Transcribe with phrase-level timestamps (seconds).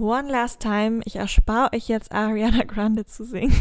[0.00, 3.52] One Last Time, ich erspare euch jetzt Ariana Grande zu singen.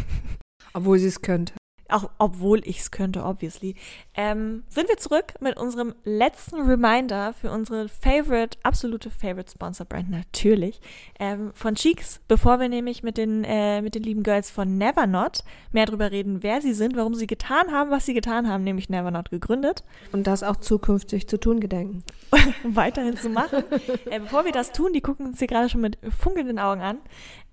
[0.74, 1.54] Obwohl sie es könnte.
[1.90, 3.76] Auch obwohl ich es könnte, obviously.
[4.14, 10.10] Ähm, sind wir zurück mit unserem letzten Reminder für unsere favorite, absolute favorite Sponsor Brand
[10.10, 10.80] natürlich
[11.20, 15.44] ähm, von Cheeks, bevor wir nämlich mit den äh, mit den lieben Girls von Nevernot
[15.72, 18.90] mehr darüber reden, wer sie sind, warum sie getan haben, was sie getan haben, nämlich
[18.90, 22.04] Nevernot gegründet und das auch zukünftig zu tun gedenken,
[22.64, 23.64] weiterhin zu machen.
[24.10, 26.98] äh, bevor wir das tun, die gucken uns hier gerade schon mit funkelnden Augen an.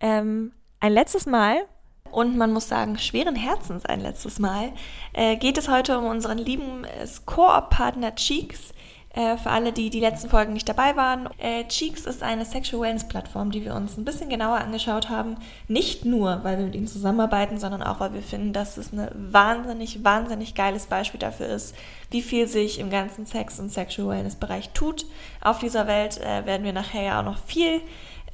[0.00, 1.64] Ähm, ein letztes Mal
[2.12, 4.72] und man muss sagen, schweren Herzens ein letztes Mal,
[5.12, 8.72] äh, geht es heute um unseren lieben äh, Koop-Partner Cheeks.
[9.16, 11.30] Äh, für alle, die die letzten Folgen nicht dabei waren.
[11.38, 15.38] Äh, Cheeks ist eine Sexual Wellness-Plattform, die wir uns ein bisschen genauer angeschaut haben.
[15.68, 19.08] Nicht nur, weil wir mit ihnen zusammenarbeiten, sondern auch, weil wir finden, dass es ein
[19.14, 21.74] wahnsinnig, wahnsinnig geiles Beispiel dafür ist,
[22.10, 25.06] wie viel sich im ganzen Sex- und Sexual Wellness-Bereich tut.
[25.40, 27.80] Auf dieser Welt äh, werden wir nachher ja auch noch viel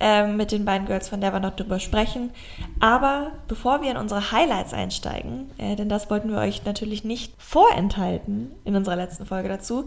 [0.02, 2.32] ähm, mit den beiden Girls von Never Not drüber sprechen.
[2.80, 7.32] Aber bevor wir in unsere Highlights einsteigen, äh, denn das wollten wir euch natürlich nicht
[7.38, 9.86] vorenthalten in unserer letzten Folge dazu,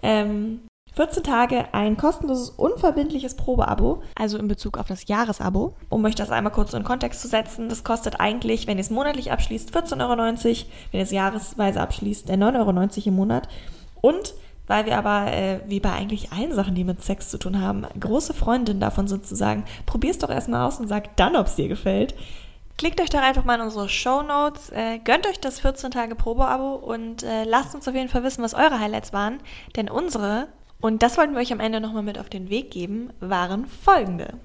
[0.03, 0.63] ähm,
[0.95, 5.75] 14 Tage ein kostenloses, unverbindliches Probeabo, also in Bezug auf das Jahresabo.
[5.89, 8.91] Um euch das einmal kurz in Kontext zu setzen, das kostet eigentlich, wenn ihr es
[8.91, 10.17] monatlich abschließt, 14,90 Euro,
[10.93, 13.49] wenn ihr es jahresweise abschließt, 9,90 Euro im Monat.
[14.01, 14.35] Und
[14.67, 17.87] weil wir aber, äh, wie bei eigentlich allen Sachen, die mit Sex zu tun haben,
[17.99, 21.57] große Freundinnen davon sind zu sagen, probier's doch erstmal aus und sag dann, ob es
[21.57, 22.15] dir gefällt.
[22.77, 26.17] Klickt euch doch einfach mal in unsere Show Notes, äh, gönnt euch das 14 Tage
[26.17, 29.39] Probeabo und äh, lasst uns auf jeden Fall wissen, was eure Highlights waren.
[29.77, 30.49] Denn unsere,
[30.81, 34.41] und das wollten wir euch am Ende nochmal mit auf den Weg geben, waren folgende.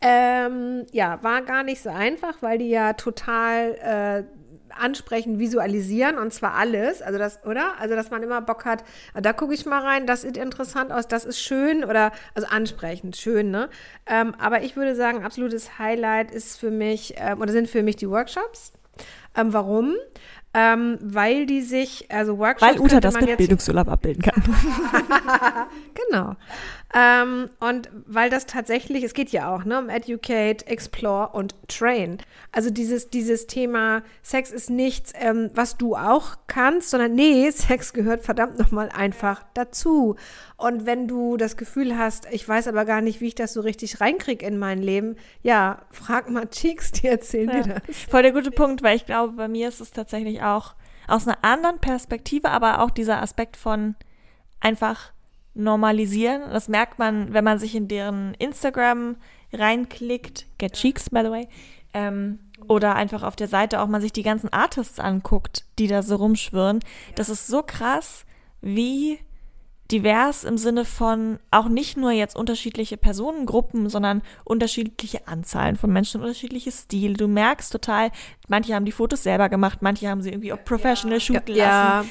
[0.00, 6.32] Ähm, ja, war gar nicht so einfach, weil die ja total äh, ansprechen, visualisieren und
[6.32, 7.02] zwar alles.
[7.02, 7.74] Also das, oder?
[7.78, 8.84] Also dass man immer Bock hat,
[9.14, 12.48] ah, da gucke ich mal rein, das sieht interessant aus, das ist schön oder also
[12.48, 13.68] ansprechend, schön, ne?
[14.06, 17.96] Ähm, aber ich würde sagen, absolutes Highlight ist für mich ähm, oder sind für mich
[17.96, 18.72] die Workshops.
[19.36, 19.94] Ähm, warum?
[20.54, 22.72] Ähm, weil die sich, also Workshops.
[22.72, 24.42] Weil Uta das mit Bildungsurlaub abbilden kann.
[26.10, 26.34] genau.
[26.94, 32.18] Ähm, und weil das tatsächlich, es geht ja auch ne, um Educate, Explore und Train.
[32.52, 37.92] Also dieses, dieses Thema Sex ist nichts, ähm, was du auch kannst, sondern nee, Sex
[37.92, 40.14] gehört verdammt nochmal einfach dazu.
[40.56, 43.60] Und wenn du das Gefühl hast, ich weiß aber gar nicht, wie ich das so
[43.60, 47.62] richtig reinkriege in mein Leben, ja, frag mal Cheeks, die erzählen ja.
[47.62, 47.96] dir das.
[48.08, 50.74] Voll der gute Punkt, weil ich glaube, bei mir ist es tatsächlich auch
[51.08, 53.96] aus einer anderen Perspektive, aber auch dieser Aspekt von
[54.60, 55.12] einfach
[55.56, 56.42] normalisieren.
[56.52, 59.16] Das merkt man, wenn man sich in deren Instagram
[59.52, 61.48] reinklickt, Get Cheeks, by the way,
[61.94, 66.02] ähm, oder einfach auf der Seite auch mal sich die ganzen Artists anguckt, die da
[66.02, 66.80] so rumschwirren.
[67.14, 68.24] Das ist so krass,
[68.60, 69.18] wie
[69.90, 76.20] divers im Sinne von auch nicht nur jetzt unterschiedliche Personengruppen, sondern unterschiedliche Anzahlen von Menschen,
[76.20, 77.14] unterschiedliche Stile.
[77.14, 78.10] Du merkst total,
[78.48, 81.20] manche haben die Fotos selber gemacht, manche haben sie irgendwie auch professional ja.
[81.20, 81.98] shooten ja.
[81.98, 82.10] lassen.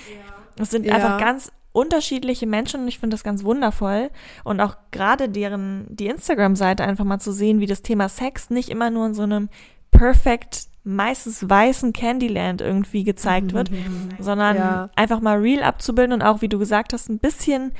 [0.57, 0.95] Es sind ja.
[0.95, 4.09] einfach ganz unterschiedliche Menschen und ich finde das ganz wundervoll.
[4.43, 8.69] Und auch gerade deren, die Instagram-Seite einfach mal zu sehen, wie das Thema Sex nicht
[8.69, 9.49] immer nur in so einem
[9.91, 13.71] perfect, meistens weißen Candyland irgendwie gezeigt wird,
[14.19, 14.89] sondern ja.
[14.95, 17.71] einfach mal real abzubilden und auch, wie du gesagt hast, ein bisschen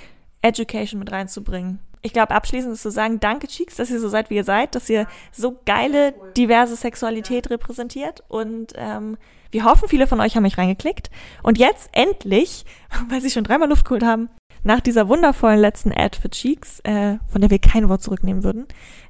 [0.41, 1.79] Education mit reinzubringen.
[2.05, 4.75] Ich glaube, abschließend ist zu sagen, danke Cheeks, dass ihr so seid, wie ihr seid,
[4.75, 9.17] dass ihr so geile, diverse Sexualität repräsentiert und ähm,
[9.49, 11.09] wir hoffen, viele von euch haben mich reingeklickt.
[11.41, 12.63] Und jetzt endlich,
[13.09, 14.29] weil sie schon dreimal Luft geholt haben,
[14.63, 18.67] nach dieser wundervollen letzten Ad für Cheeks, äh, von der wir kein Wort zurücknehmen würden,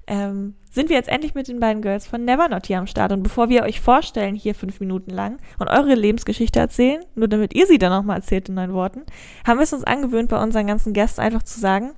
[0.08, 3.12] ähm, sind wir jetzt endlich mit den beiden Girls von Never Not hier am Start.
[3.12, 7.54] Und bevor wir euch vorstellen, hier fünf Minuten lang und eure Lebensgeschichte erzählen, nur damit
[7.54, 9.02] ihr sie dann nochmal erzählt in neun Worten,
[9.46, 11.96] haben wir es uns angewöhnt, bei unseren ganzen Gästen einfach zu sagen,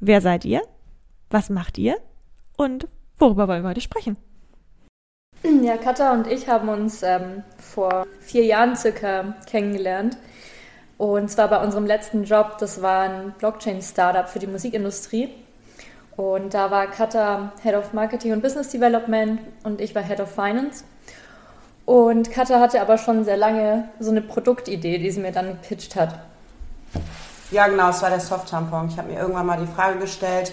[0.00, 0.62] wer seid ihr?
[1.30, 1.96] Was macht ihr?
[2.56, 2.88] Und
[3.18, 4.16] worüber wollen wir heute sprechen?
[5.62, 10.18] Ja, Katha und ich haben uns ähm, vor vier Jahren circa kennengelernt.
[10.98, 15.30] Und zwar bei unserem letzten Job, das war ein Blockchain-Startup für die Musikindustrie.
[16.16, 20.30] Und da war Katha Head of Marketing und Business Development und ich war Head of
[20.30, 20.84] Finance.
[21.86, 25.96] Und Katha hatte aber schon sehr lange so eine Produktidee, die sie mir dann gepitcht
[25.96, 26.20] hat.
[27.50, 28.88] Ja, genau, es war der Soft-Tampon.
[28.88, 30.52] Ich habe mir irgendwann mal die Frage gestellt,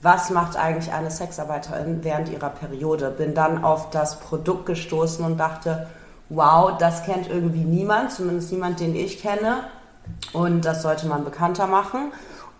[0.00, 3.10] was macht eigentlich eine Sexarbeiterin während ihrer Periode?
[3.10, 5.86] Bin dann auf das Produkt gestoßen und dachte,
[6.30, 9.64] wow, das kennt irgendwie niemand, zumindest niemand, den ich kenne.
[10.32, 12.12] Und das sollte man bekannter machen.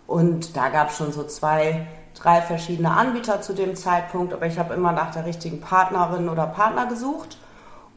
[0.05, 4.59] Und da gab es schon so zwei, drei verschiedene Anbieter zu dem Zeitpunkt, aber ich
[4.59, 7.37] habe immer nach der richtigen Partnerin oder Partner gesucht.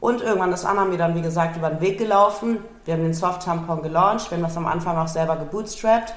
[0.01, 2.59] Und irgendwann ist Anna mir dann, wie gesagt, über den Weg gelaufen.
[2.85, 6.15] Wir haben den Soft-Tampon gelauncht, wir haben das am Anfang auch selber gebootstrapped.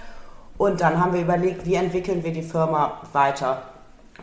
[0.58, 3.64] Und dann haben wir überlegt, wie entwickeln wir die Firma weiter.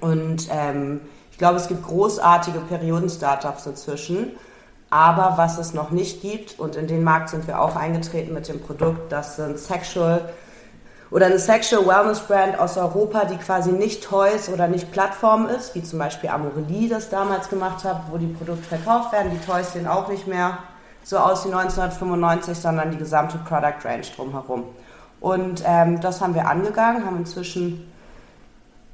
[0.01, 1.01] Und ähm,
[1.33, 4.33] ich glaube, es gibt großartige Perioden-Startups inzwischen.
[4.91, 8.49] Aber was es noch nicht gibt, und in den Markt sind wir auch eingetreten mit
[8.49, 10.29] dem Produkt, das sind Sexual
[11.11, 15.75] oder eine Sexual Wellness Brand aus Europa, die quasi nicht Toys oder nicht Plattform ist,
[15.75, 19.31] wie zum Beispiel Amorelie das damals gemacht hat, wo die Produkte verkauft werden.
[19.31, 20.59] Die Toys sehen auch nicht mehr
[21.03, 24.65] so aus wie 1995, sondern die gesamte Product Range drumherum.
[25.21, 27.91] Und ähm, das haben wir angegangen, haben inzwischen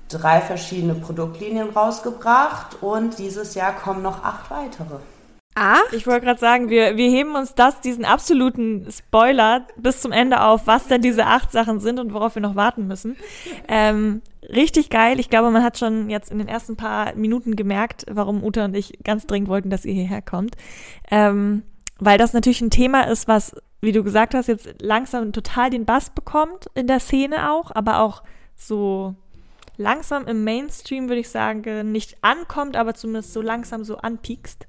[0.08, 4.96] drei verschiedene Produktlinien rausgebracht und dieses Jahr kommen noch acht weitere.
[5.54, 5.78] Ah?
[5.92, 10.42] Ich wollte gerade sagen, wir, wir heben uns das, diesen absoluten Spoiler bis zum Ende
[10.42, 13.16] auf, was denn diese acht Sachen sind und worauf wir noch warten müssen.
[13.68, 15.20] Ähm, richtig geil.
[15.20, 18.74] Ich glaube, man hat schon jetzt in den ersten paar Minuten gemerkt, warum Uta und
[18.74, 20.56] ich ganz dringend wollten, dass ihr hierher kommt.
[21.08, 21.62] Ähm,
[22.00, 25.84] weil das natürlich ein Thema ist, was, wie du gesagt hast, jetzt langsam total den
[25.84, 28.24] Bass bekommt in der Szene auch, aber auch
[28.56, 29.14] so
[29.76, 34.66] langsam im Mainstream, würde ich sagen, nicht ankommt, aber zumindest so langsam so anpiekst.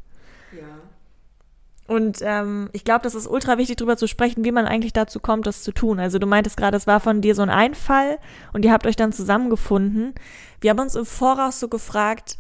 [1.88, 5.19] Und ähm, ich glaube, das ist ultra wichtig, darüber zu sprechen, wie man eigentlich dazu
[5.19, 6.00] kommt, das zu tun.
[6.00, 8.18] Also du meintest gerade, es war von dir so ein Einfall
[8.54, 10.16] und ihr habt euch dann zusammengefunden.
[10.62, 12.40] Wir haben uns im Voraus so gefragt,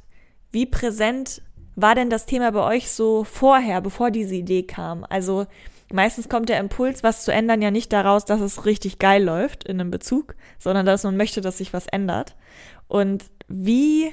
[0.51, 1.43] wie präsent
[1.75, 5.05] war denn das Thema bei euch so vorher, bevor diese Idee kam?
[5.07, 5.45] Also
[5.93, 9.65] meistens kommt der Impuls, was zu ändern, ja nicht daraus, dass es richtig geil läuft
[9.65, 12.35] in einem Bezug, sondern dass man möchte, dass sich was ändert.
[12.87, 14.11] Und wie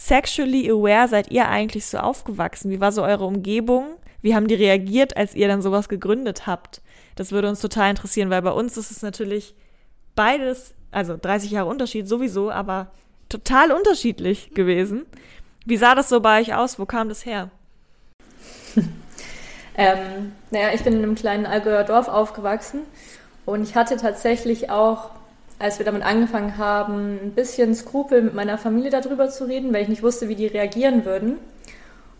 [0.00, 2.70] sexually aware seid ihr eigentlich so aufgewachsen?
[2.70, 3.96] Wie war so eure Umgebung?
[4.22, 6.80] Wie haben die reagiert, als ihr dann sowas gegründet habt?
[7.16, 9.54] Das würde uns total interessieren, weil bei uns ist es natürlich
[10.14, 12.90] beides, also 30 Jahre Unterschied sowieso, aber
[13.28, 15.04] total unterschiedlich gewesen.
[15.66, 16.78] Wie sah das so bei euch aus?
[16.78, 17.50] Wo kam das her?
[19.76, 22.82] ähm, naja, ich bin in einem kleinen Allgäuer Dorf aufgewachsen
[23.44, 25.10] und ich hatte tatsächlich auch,
[25.60, 29.82] als wir damit angefangen haben, ein bisschen Skrupel mit meiner Familie darüber zu reden, weil
[29.82, 31.36] ich nicht wusste, wie die reagieren würden.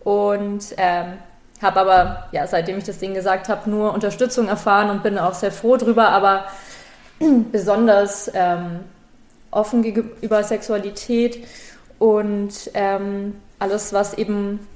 [0.05, 1.15] Und ähm,
[1.63, 5.35] habe aber, ja, seitdem ich das Ding gesagt habe, nur Unterstützung erfahren und bin auch
[5.35, 6.45] sehr froh drüber, aber
[7.51, 8.81] besonders ähm,
[9.51, 11.47] offen gegenüber Sexualität
[11.99, 14.67] und ähm, alles, was eben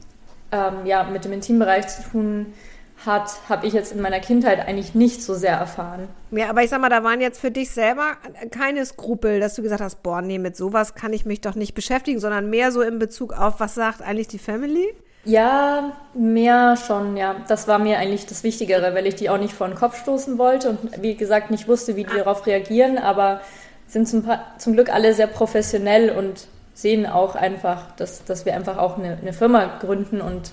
[0.52, 2.73] ähm, ja, mit dem Intimbereich zu tun hat,
[3.06, 6.08] habe ich jetzt in meiner Kindheit eigentlich nicht so sehr erfahren.
[6.30, 8.12] Ja, aber ich sag mal, da waren jetzt für dich selber
[8.50, 11.74] keine Skrupel, dass du gesagt hast, boah, nee, mit sowas kann ich mich doch nicht
[11.74, 14.94] beschäftigen, sondern mehr so in Bezug auf, was sagt eigentlich die Family?
[15.24, 17.36] Ja, mehr schon, ja.
[17.48, 20.36] Das war mir eigentlich das Wichtigere, weil ich die auch nicht vor den Kopf stoßen
[20.36, 23.40] wollte und wie gesagt nicht wusste, wie die darauf reagieren, aber
[23.86, 28.76] sind zum, zum Glück alle sehr professionell und sehen auch einfach, dass, dass wir einfach
[28.76, 30.50] auch eine, eine Firma gründen und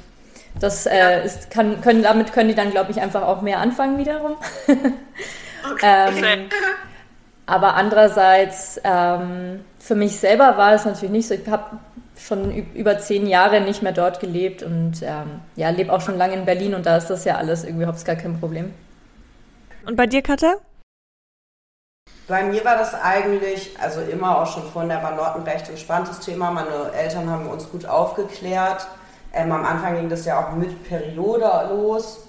[0.59, 3.97] das äh, ist, kann, können, damit können die dann, glaube ich, einfach auch mehr anfangen
[3.97, 4.37] wiederum.
[4.67, 5.81] okay.
[5.81, 6.49] ähm,
[7.45, 11.33] aber andererseits, ähm, für mich selber war es natürlich nicht so.
[11.33, 11.79] Ich habe
[12.17, 16.35] schon über zehn Jahre nicht mehr dort gelebt und ähm, ja, lebe auch schon lange
[16.35, 18.73] in Berlin und da ist das ja alles überhaupt gar kein Problem.
[19.85, 20.53] Und bei dir, Katja?
[22.27, 26.19] Bei mir war das eigentlich, also immer auch schon von der war ein recht entspanntes
[26.19, 26.51] Thema.
[26.51, 28.87] Meine Eltern haben uns gut aufgeklärt.
[29.33, 32.19] Ähm, am Anfang ging das ja auch mit Periode los.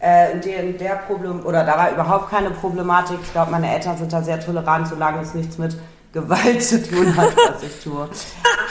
[0.00, 3.18] Äh, in, der, in der Problem, oder da war überhaupt keine Problematik.
[3.22, 5.76] Ich glaube, meine Eltern sind da sehr tolerant, solange es nichts mit
[6.12, 8.08] Gewalt zu tun hat, was ich tue.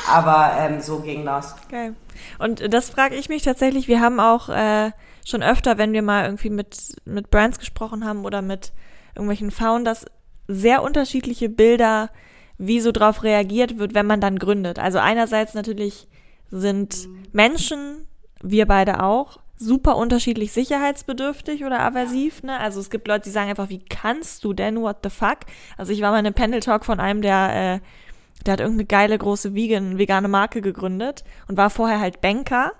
[0.09, 1.55] Aber ähm, so ging das.
[1.69, 1.93] Geil.
[2.39, 3.87] Und das frage ich mich tatsächlich.
[3.87, 4.91] Wir haben auch äh,
[5.23, 8.73] schon öfter, wenn wir mal irgendwie mit, mit Brands gesprochen haben oder mit
[9.13, 10.05] irgendwelchen Founders,
[10.47, 12.09] sehr unterschiedliche Bilder,
[12.57, 14.79] wie so drauf reagiert wird, wenn man dann gründet.
[14.79, 16.07] Also einerseits natürlich
[16.51, 17.23] sind mhm.
[17.31, 18.07] Menschen,
[18.41, 22.43] wir beide auch, super unterschiedlich sicherheitsbedürftig oder aversiv.
[22.43, 22.57] Ne?
[22.59, 25.39] Also es gibt Leute, die sagen einfach, wie kannst du denn, what the fuck?
[25.77, 29.17] Also ich war mal in einem Panel-Talk von einem, der, äh, der hat irgendeine geile
[29.17, 32.71] große vegan, vegane Marke gegründet und war vorher halt Banker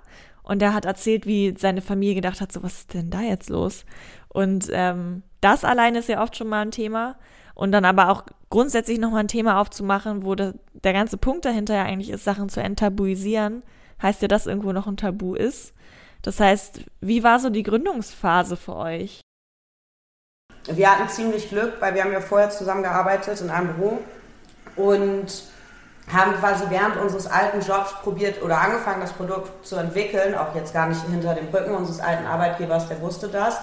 [0.42, 3.50] Und der hat erzählt, wie seine Familie gedacht hat, so was ist denn da jetzt
[3.50, 3.84] los?
[4.28, 7.16] Und ähm, das allein ist ja oft schon mal ein Thema.
[7.54, 11.74] Und dann aber auch grundsätzlich nochmal ein Thema aufzumachen, wo de, der ganze Punkt dahinter
[11.74, 13.62] ja eigentlich ist, Sachen zu enttabuisieren,
[14.02, 15.74] heißt ja, dass irgendwo noch ein Tabu ist.
[16.22, 19.20] Das heißt, wie war so die Gründungsphase für euch?
[20.66, 23.98] Wir hatten ziemlich Glück, weil wir haben ja vorher zusammengearbeitet in einem Büro
[24.76, 25.44] und
[26.12, 30.74] haben quasi während unseres alten Jobs probiert oder angefangen, das Produkt zu entwickeln, auch jetzt
[30.74, 33.60] gar nicht hinter dem Rücken unseres alten Arbeitgebers, der wusste das,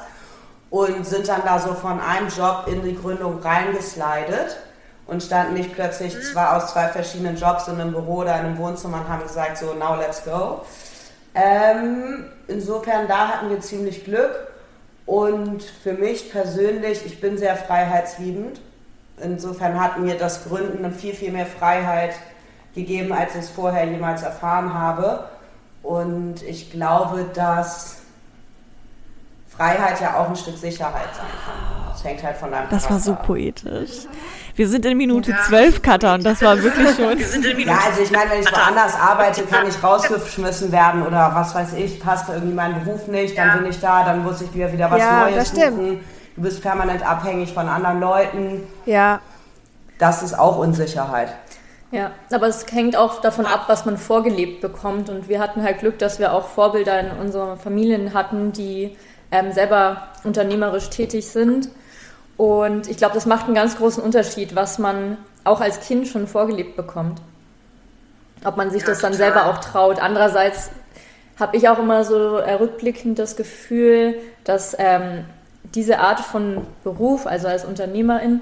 [0.70, 4.58] und sind dann da so von einem Job in die Gründung reingeslidet
[5.06, 6.22] und standen nicht plötzlich mhm.
[6.22, 9.58] zwar aus zwei verschiedenen Jobs in einem Büro oder in einem Wohnzimmer und haben gesagt,
[9.58, 10.62] so now let's go.
[11.34, 14.32] Ähm, insofern, da hatten wir ziemlich Glück
[15.06, 18.60] und für mich persönlich, ich bin sehr freiheitsliebend.
[19.22, 22.14] Insofern hat mir das Gründen viel, viel mehr Freiheit
[22.76, 25.26] gegeben, als ich es vorher jemals erfahren habe.
[25.82, 28.00] Und ich glaube, dass
[29.58, 31.92] Freiheit ja auch ein Stück Sicherheit sein kann.
[31.92, 34.06] Das hängt halt von deinem Das war so poetisch.
[34.56, 37.18] Wir sind in Minute zwölf, ja, Cutter, und das war wirklich schon.
[37.60, 41.74] ja, also ich meine, wenn ich woanders arbeite, kann ich rausgeschmissen werden oder was weiß
[41.74, 43.58] ich, passt irgendwie mein Beruf nicht, dann ja.
[43.58, 46.00] bin ich da, dann muss ich wieder wieder was ja, Neues suchen.
[46.36, 48.64] Du bist permanent abhängig von anderen Leuten.
[48.86, 49.22] Ja.
[49.98, 51.34] Das ist auch Unsicherheit.
[51.92, 55.10] Ja, aber es hängt auch davon ab, was man vorgelebt bekommt.
[55.10, 58.96] Und wir hatten halt Glück, dass wir auch Vorbilder in unseren Familien hatten, die
[59.32, 61.70] ähm, selber unternehmerisch tätig sind.
[62.38, 66.28] Und ich glaube, das macht einen ganz großen Unterschied, was man auch als Kind schon
[66.28, 67.22] vorgelebt bekommt.
[68.44, 69.34] Ob man sich ja, das dann total.
[69.34, 70.00] selber auch traut.
[70.00, 70.70] Andererseits
[71.40, 75.26] habe ich auch immer so rückblickend das Gefühl, dass ähm,
[75.76, 78.42] diese Art von Beruf, also als Unternehmerin,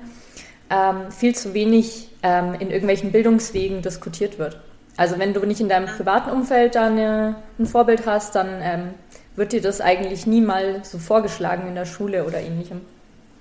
[0.70, 4.60] ähm, viel zu wenig ähm, in irgendwelchen Bildungswegen diskutiert wird.
[4.98, 8.94] Also wenn du nicht in deinem privaten Umfeld da eine, ein Vorbild hast, dann ähm,
[9.36, 12.82] wird dir das eigentlich nie mal so vorgeschlagen in der Schule oder ähnlichem.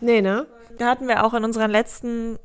[0.01, 0.47] Nee, ne?
[0.79, 2.39] Da hatten wir auch in unserer letzten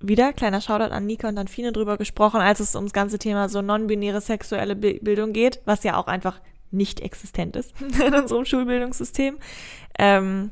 [0.00, 3.48] wieder, kleiner Shoutout an Nika und an Fine drüber gesprochen, als es ums ganze Thema
[3.48, 6.40] so non-binäre sexuelle Bildung geht, was ja auch einfach
[6.70, 7.72] nicht existent ist
[8.06, 9.38] in unserem Schulbildungssystem.
[9.98, 10.50] Ähm,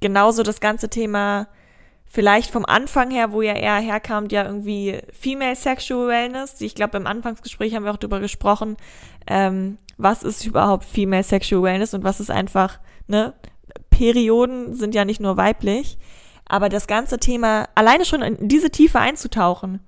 [0.00, 1.48] genauso das ganze Thema
[2.06, 6.60] vielleicht vom Anfang her, wo ja eher herkam, ja irgendwie Female Sexual Wellness.
[6.60, 8.76] Ich glaube, im Anfangsgespräch haben wir auch darüber gesprochen,
[9.28, 13.34] ähm, was ist überhaupt Female Sexual Wellness und was ist einfach, ne?
[13.90, 15.98] Perioden sind ja nicht nur weiblich,
[16.46, 19.80] aber das ganze Thema, alleine schon in diese Tiefe einzutauchen,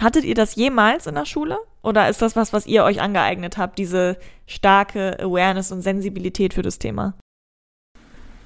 [0.00, 1.58] hattet ihr das jemals in der Schule?
[1.82, 6.62] Oder ist das was, was ihr euch angeeignet habt, diese starke Awareness und Sensibilität für
[6.62, 7.14] das Thema?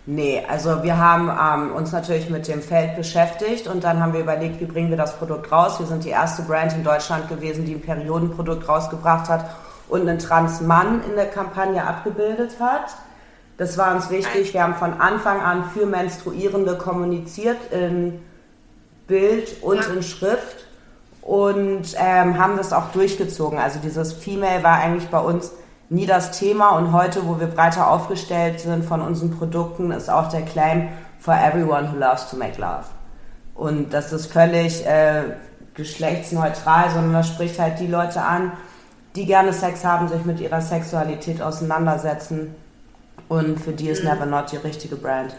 [0.07, 4.21] Nee, also wir haben ähm, uns natürlich mit dem Feld beschäftigt und dann haben wir
[4.21, 5.79] überlegt, wie bringen wir das Produkt raus.
[5.79, 9.45] Wir sind die erste Brand in Deutschland gewesen, die ein Periodenprodukt rausgebracht hat
[9.91, 12.97] und einen Trans-Mann in der Kampagne abgebildet hat.
[13.57, 14.55] Das war uns wichtig.
[14.55, 18.21] Wir haben von Anfang an für Menstruierende kommuniziert in
[19.07, 20.65] Bild und in Schrift
[21.21, 23.59] und ähm, haben das auch durchgezogen.
[23.59, 25.53] Also dieses Female war eigentlich bei uns
[25.91, 30.29] nie das Thema und heute, wo wir breiter aufgestellt sind von unseren Produkten, ist auch
[30.29, 32.85] der Claim for everyone who loves to make love.
[33.55, 35.25] Und das ist völlig äh,
[35.75, 38.53] geschlechtsneutral, sondern das spricht halt die Leute an,
[39.17, 42.55] die gerne Sex haben, sich mit ihrer Sexualität auseinandersetzen
[43.29, 44.05] und für die ist.
[44.05, 45.35] Never Not die richtige Brand.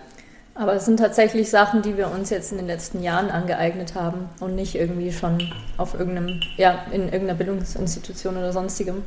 [0.54, 4.30] Aber es sind tatsächlich Sachen, die wir uns jetzt in den letzten Jahren angeeignet haben
[4.42, 9.04] und nicht irgendwie schon auf irgendeinem, ja, in irgendeiner Bildungsinstitution oder sonstigem.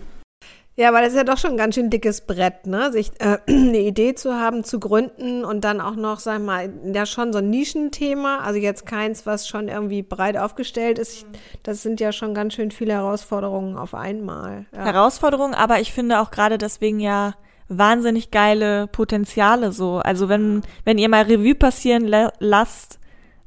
[0.76, 2.90] Ja, weil das ist ja doch schon ein ganz schön dickes Brett, ne?
[2.90, 7.06] Sich äh, eine Idee zu haben, zu gründen und dann auch noch, sag mal, ja
[7.06, 11.26] schon so ein Nischenthema, also jetzt keins, was schon irgendwie breit aufgestellt ist.
[11.62, 14.66] Das sind ja schon ganz schön viele Herausforderungen auf einmal.
[14.74, 14.84] Ja.
[14.84, 17.34] Herausforderungen, aber ich finde auch gerade deswegen ja
[17.68, 19.98] wahnsinnig geile Potenziale so.
[19.98, 22.98] Also wenn, wenn ihr mal Revue passieren lasst,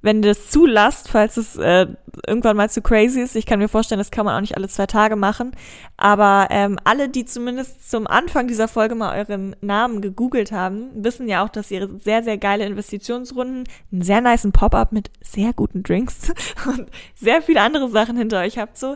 [0.01, 1.88] wenn ihr das zulasst, falls es äh,
[2.25, 4.68] irgendwann mal zu crazy ist, ich kann mir vorstellen, das kann man auch nicht alle
[4.68, 5.51] zwei Tage machen,
[5.98, 11.27] aber ähm, alle, die zumindest zum Anfang dieser Folge mal euren Namen gegoogelt haben, wissen
[11.27, 15.84] ja auch, dass ihr sehr, sehr geile Investitionsrunden, einen sehr niceen Pop-up mit sehr guten
[15.84, 16.32] Drinks
[16.66, 18.77] und sehr viele andere Sachen hinter euch habt.
[18.77, 18.96] So,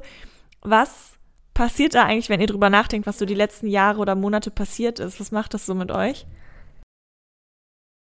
[0.61, 1.13] was
[1.53, 4.99] passiert da eigentlich, wenn ihr drüber nachdenkt, was so die letzten Jahre oder Monate passiert
[4.99, 5.19] ist?
[5.19, 6.25] Was macht das so mit euch?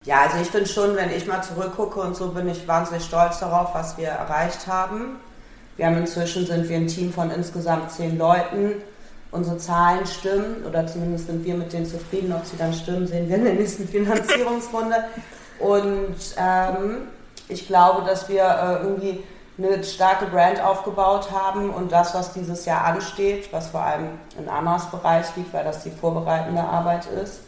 [0.04, 3.40] Ja, also ich finde schon, wenn ich mal zurückgucke und so, bin ich wahnsinnig stolz
[3.40, 5.20] darauf, was wir erreicht haben.
[5.78, 8.82] Wir haben inzwischen sind wir ein Team von insgesamt zehn Leuten.
[9.30, 12.34] Unsere Zahlen stimmen oder zumindest sind wir mit denen zufrieden.
[12.34, 15.04] Ob sie dann stimmen, sehen wir in der nächsten Finanzierungsrunde.
[15.60, 17.08] Und ähm,
[17.48, 19.24] ich glaube, dass wir äh, irgendwie
[19.60, 24.08] eine starke Brand aufgebaut haben und das, was dieses Jahr ansteht, was vor allem
[24.40, 27.42] in Annas Bereich liegt, weil das die vorbereitende Arbeit ist,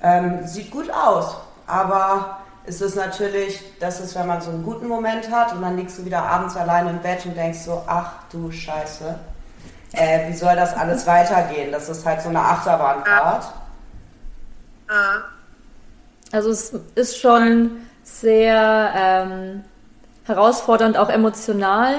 [0.00, 1.36] ähm, sieht gut aus.
[1.70, 5.76] Aber es ist natürlich, das ist, wenn man so einen guten Moment hat und dann
[5.76, 9.18] liegst du wieder abends alleine im Bett und denkst so, ach du Scheiße,
[9.92, 11.72] äh, wie soll das alles weitergehen?
[11.72, 13.44] Das ist halt so eine Achterbahnfahrt.
[16.32, 17.72] Also es ist schon
[18.04, 19.64] sehr ähm,
[20.24, 21.94] herausfordernd, auch emotional.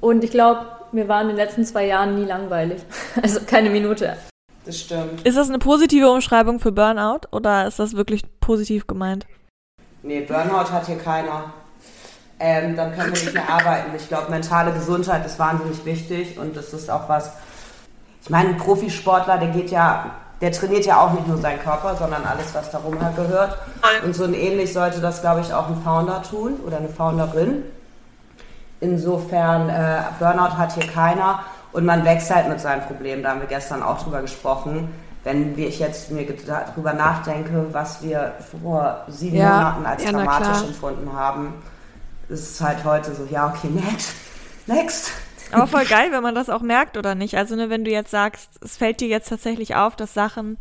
[0.00, 2.82] Und ich glaube, mir waren in den letzten zwei Jahren nie langweilig.
[3.22, 4.16] Also keine Minute.
[4.64, 5.26] Das stimmt.
[5.26, 9.26] Ist das eine positive Umschreibung für Burnout oder ist das wirklich positiv gemeint?
[10.02, 11.52] Nee, Burnout hat hier keiner.
[12.40, 13.92] Ähm, dann können wir nicht mehr arbeiten.
[13.96, 17.32] Ich glaube, mentale Gesundheit ist wahnsinnig wichtig und das ist auch was.
[18.22, 21.96] Ich meine, ein Profisportler, der geht ja, der trainiert ja auch nicht nur seinen Körper,
[21.96, 23.58] sondern alles, was darum halt gehört.
[24.04, 27.62] Und so ein ähnlich sollte das, glaube ich, auch ein Founder tun oder eine Founderin.
[28.80, 31.40] Insofern, äh, Burnout hat hier keiner
[31.74, 33.22] und man wächst halt mit seinen Problemen.
[33.22, 34.88] Da haben wir gestern auch drüber gesprochen
[35.24, 40.68] wenn ich jetzt mir darüber nachdenke, was wir vor sieben ja, Monaten als ja, dramatisch
[40.68, 41.54] empfunden haben,
[42.28, 44.14] ist es halt heute so, ja, okay, next,
[44.66, 45.12] next.
[45.50, 47.36] Aber voll geil, wenn man das auch merkt oder nicht.
[47.36, 50.58] Also, ne, wenn du jetzt sagst, es fällt dir jetzt tatsächlich auf, dass Sachen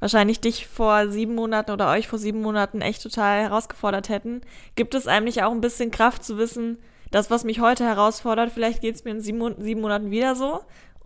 [0.00, 4.42] wahrscheinlich dich vor sieben Monaten oder euch vor sieben Monaten echt total herausgefordert hätten,
[4.74, 6.78] gibt es eigentlich auch ein bisschen Kraft zu wissen,
[7.12, 10.62] das, was mich heute herausfordert, vielleicht geht es mir in sieben, sieben Monaten wieder so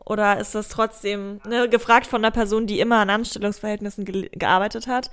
[0.06, 4.86] oder ist das trotzdem ne, gefragt von einer Person, die immer an Anstellungsverhältnissen ge gearbeitet
[4.86, 5.10] hat?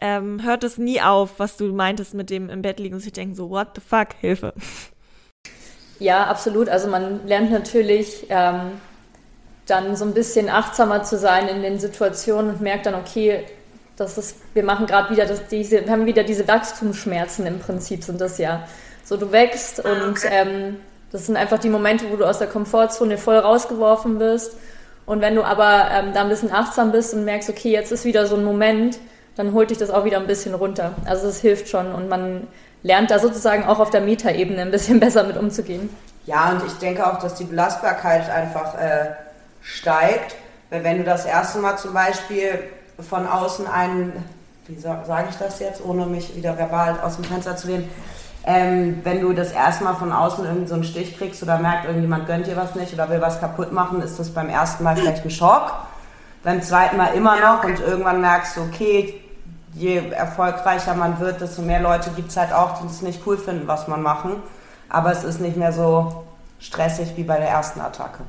[0.00, 3.12] Ähm, hört es nie auf, was du meintest mit dem im Bett liegen und sich
[3.12, 4.54] denken so, what the fuck, Hilfe.
[5.98, 6.68] Ja, absolut.
[6.68, 8.72] Also man lernt natürlich ähm,
[9.66, 13.44] dann so ein bisschen achtsamer zu sein in den Situationen und merkt dann, okay,
[13.96, 18.02] das ist, wir machen gerade wieder das, diese, wir haben wieder diese Wachstumsschmerzen im Prinzip
[18.04, 18.66] sind das ja.
[19.12, 20.78] So du wächst ah, und ähm,
[21.10, 24.56] das sind einfach die Momente, wo du aus der Komfortzone voll rausgeworfen wirst.
[25.04, 28.06] Und wenn du aber ähm, da ein bisschen achtsam bist und merkst, okay, jetzt ist
[28.06, 28.98] wieder so ein Moment,
[29.36, 30.94] dann holt dich das auch wieder ein bisschen runter.
[31.04, 32.46] Also es hilft schon und man
[32.82, 35.94] lernt da sozusagen auch auf der Metaebene ein bisschen besser mit umzugehen.
[36.24, 39.10] Ja, und ich denke auch, dass die Belastbarkeit einfach äh,
[39.60, 40.36] steigt.
[40.70, 42.60] Weil wenn du das erste Mal zum Beispiel
[42.98, 44.24] von außen einen,
[44.68, 47.90] wie sage ich das jetzt, ohne mich wieder verbal aus dem Fenster zu lehnen,
[48.44, 52.26] ähm, wenn du das erstmal von außen irgendwie so einen Stich kriegst oder merkt, irgendjemand
[52.26, 55.24] gönnt dir was nicht oder will was kaputt machen, ist das beim ersten Mal vielleicht
[55.24, 55.72] ein Schock.
[56.42, 59.22] Beim zweiten Mal immer noch und irgendwann merkst du, okay,
[59.74, 63.38] je erfolgreicher man wird, desto mehr Leute gibt es halt auch, die es nicht cool
[63.38, 64.42] finden, was man machen.
[64.88, 66.24] Aber es ist nicht mehr so
[66.58, 68.24] stressig wie bei der ersten Attacke.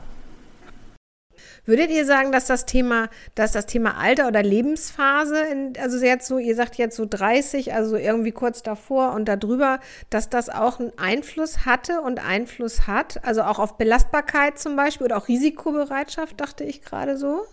[1.65, 6.27] Würdet ihr sagen, dass das Thema, dass das Thema Alter oder Lebensphase, in, also jetzt
[6.27, 10.79] so, ihr sagt jetzt so 30, also irgendwie kurz davor und darüber, dass das auch
[10.79, 16.39] einen Einfluss hatte und Einfluss hat, also auch auf Belastbarkeit zum Beispiel oder auch Risikobereitschaft,
[16.41, 17.43] dachte ich gerade so?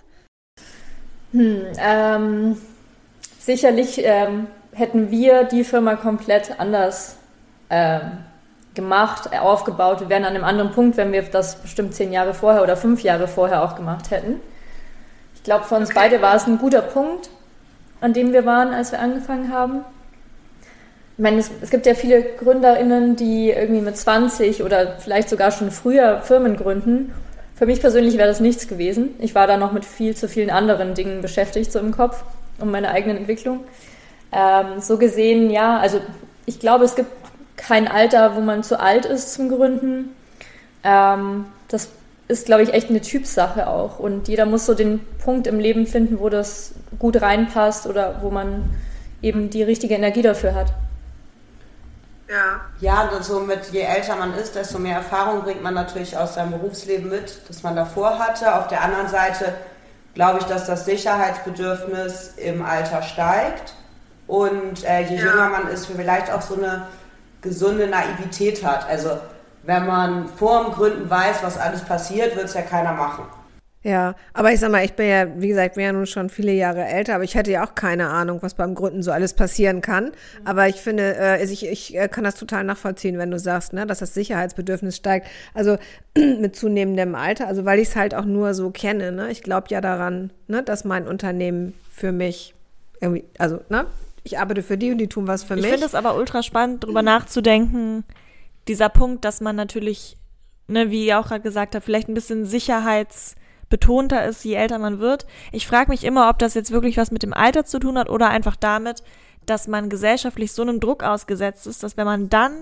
[1.33, 2.61] Hm, ähm,
[3.39, 7.17] sicherlich ähm, hätten wir die Firma komplett anders
[7.71, 8.25] ähm,
[8.75, 10.01] gemacht, aufgebaut.
[10.01, 13.03] Wir wären an einem anderen Punkt, wenn wir das bestimmt zehn Jahre vorher oder fünf
[13.03, 14.41] Jahre vorher auch gemacht hätten.
[15.35, 15.99] Ich glaube, für uns okay.
[16.01, 17.31] beide war es ein guter Punkt,
[18.01, 19.85] an dem wir waren, als wir angefangen haben.
[21.17, 25.51] Ich meine, es, es gibt ja viele GründerInnen, die irgendwie mit 20 oder vielleicht sogar
[25.51, 27.13] schon früher Firmen gründen.
[27.57, 29.11] Für mich persönlich wäre das nichts gewesen.
[29.19, 32.23] Ich war da noch mit viel zu vielen anderen Dingen beschäftigt, so im Kopf,
[32.59, 33.65] um meine eigene Entwicklung.
[34.33, 36.01] Ähm, so gesehen, ja, also
[36.47, 37.20] ich glaube, es gibt
[37.61, 40.17] kein Alter, wo man zu alt ist zum Gründen.
[40.83, 41.89] Ähm, das
[42.29, 43.99] ist, glaube ich, echt eine Typsache auch.
[43.99, 48.31] Und jeder muss so den Punkt im Leben finden, wo das gut reinpasst oder wo
[48.31, 48.71] man
[49.23, 50.73] eben die richtige Energie dafür hat.
[52.29, 52.61] Ja.
[52.81, 56.53] Ja, so mit je älter man ist, desto mehr Erfahrung bringt man natürlich aus seinem
[56.53, 58.55] Berufsleben mit, das man davor hatte.
[58.55, 59.53] Auf der anderen Seite
[60.15, 63.75] glaube ich, dass das Sicherheitsbedürfnis im Alter steigt.
[64.29, 65.25] Und äh, je ja.
[65.25, 66.87] jünger man ist, vielleicht auch so eine
[67.41, 68.89] gesunde Naivität hat.
[68.89, 69.19] Also
[69.63, 73.25] wenn man vor dem Gründen weiß, was alles passiert, wird es ja keiner machen.
[73.83, 76.53] Ja, aber ich sag mal, ich bin ja, wie gesagt, bin ja nun schon viele
[76.53, 79.81] Jahre älter, aber ich hatte ja auch keine Ahnung, was beim Gründen so alles passieren
[79.81, 80.13] kann.
[80.45, 83.87] Aber ich finde, äh, ich, ich äh, kann das total nachvollziehen, wenn du sagst, ne,
[83.87, 85.29] dass das Sicherheitsbedürfnis steigt.
[85.55, 85.79] Also
[86.15, 89.13] mit zunehmendem Alter, also weil ich es halt auch nur so kenne.
[89.13, 89.31] Ne?
[89.31, 92.55] Ich glaube ja daran, ne, dass mein Unternehmen für mich
[93.01, 93.87] irgendwie, also, ne,
[94.23, 95.67] ich arbeite für die und die tun was für ich mich.
[95.67, 98.05] Ich finde es aber ultra spannend, darüber nachzudenken,
[98.69, 100.17] dieser Punkt, dass man natürlich,
[100.69, 104.99] ne, wie ihr auch gerade gesagt habt, vielleicht ein bisschen sicherheitsbetonter ist, je älter man
[104.99, 105.27] wird.
[105.53, 108.11] Ich frage mich immer, ob das jetzt wirklich was mit dem Alter zu tun hat
[108.11, 109.03] oder einfach damit,
[109.47, 112.53] dass man gesellschaftlich so einem Druck ausgesetzt ist, dass wenn man dann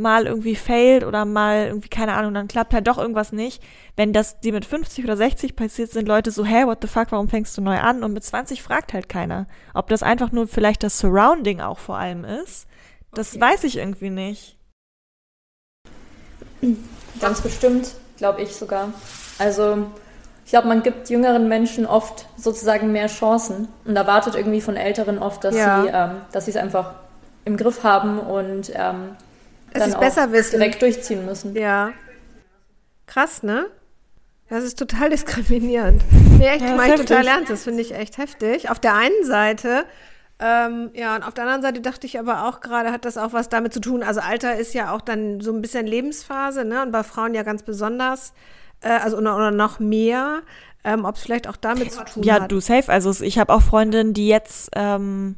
[0.00, 3.62] mal irgendwie failt oder mal irgendwie, keine Ahnung, dann klappt halt doch irgendwas nicht.
[3.96, 7.12] Wenn das dir mit 50 oder 60 passiert, sind Leute so, hä, what the fuck,
[7.12, 8.02] warum fängst du neu an?
[8.02, 9.46] Und mit 20 fragt halt keiner.
[9.74, 12.66] Ob das einfach nur vielleicht das Surrounding auch vor allem ist,
[13.12, 13.40] das okay.
[13.40, 14.56] weiß ich irgendwie nicht.
[17.20, 18.92] Ganz bestimmt, glaube ich sogar.
[19.38, 19.86] Also
[20.44, 25.18] ich glaube, man gibt jüngeren Menschen oft sozusagen mehr Chancen und erwartet irgendwie von Älteren
[25.18, 25.82] oft, dass ja.
[25.82, 26.94] sie ähm, dass sie es einfach
[27.44, 29.16] im Griff haben und ähm,
[29.72, 30.58] es dann auch besser wissen.
[30.58, 31.54] direkt durchziehen müssen.
[31.54, 31.92] Ja.
[33.06, 33.66] Krass, ne?
[34.48, 36.02] Das ist total diskriminierend.
[36.38, 37.50] Nee, echt, ja, ich total ernst.
[37.50, 38.70] Das finde ich echt heftig.
[38.70, 39.84] Auf der einen Seite
[40.42, 43.34] ähm, ja, und auf der anderen Seite dachte ich aber auch gerade, hat das auch
[43.34, 44.02] was damit zu tun.
[44.02, 46.82] Also Alter ist ja auch dann so ein bisschen Lebensphase, ne?
[46.82, 48.32] Und bei Frauen ja ganz besonders,
[48.80, 50.40] äh, also oder, oder noch mehr.
[50.82, 52.42] Ähm, Ob es vielleicht auch damit zu tun ja, hat.
[52.42, 52.90] Ja, du safe.
[52.90, 55.36] Also ich habe auch Freundinnen, die jetzt ähm,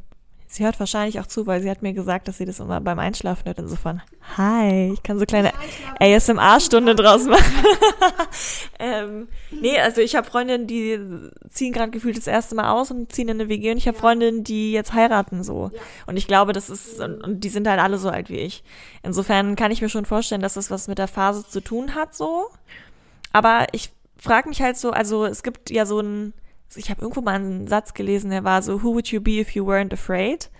[0.52, 2.98] Sie hört wahrscheinlich auch zu, weil sie hat mir gesagt, dass sie das immer beim
[2.98, 3.58] Einschlafen hört.
[3.58, 4.02] Insofern,
[4.36, 5.50] hi, ich kann so kleine
[5.98, 7.64] ASMR-Stunde draus machen.
[8.78, 11.00] ähm, nee, also ich habe Freundinnen, die
[11.48, 13.96] ziehen gerade gefühlt das erste Mal aus und ziehen in eine WG und ich habe
[13.96, 15.70] Freundinnen, die jetzt heiraten so.
[16.04, 18.62] Und ich glaube, das ist, und, und die sind halt alle so alt wie ich.
[19.02, 22.14] Insofern kann ich mir schon vorstellen, dass das was mit der Phase zu tun hat
[22.14, 22.50] so.
[23.32, 23.88] Aber ich
[24.18, 26.34] frage mich halt so, also es gibt ja so ein
[26.76, 29.50] ich habe irgendwo mal einen Satz gelesen, der war so, who would you be if
[29.50, 30.50] you weren't afraid?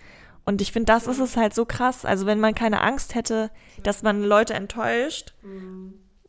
[0.44, 2.04] Und ich finde, das ist es halt so krass.
[2.04, 3.50] Also wenn man keine Angst hätte,
[3.82, 5.34] dass man Leute enttäuscht,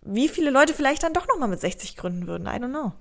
[0.01, 2.45] wie viele Leute vielleicht dann doch nochmal mit 60 gründen würden.
[2.45, 2.91] I don't know.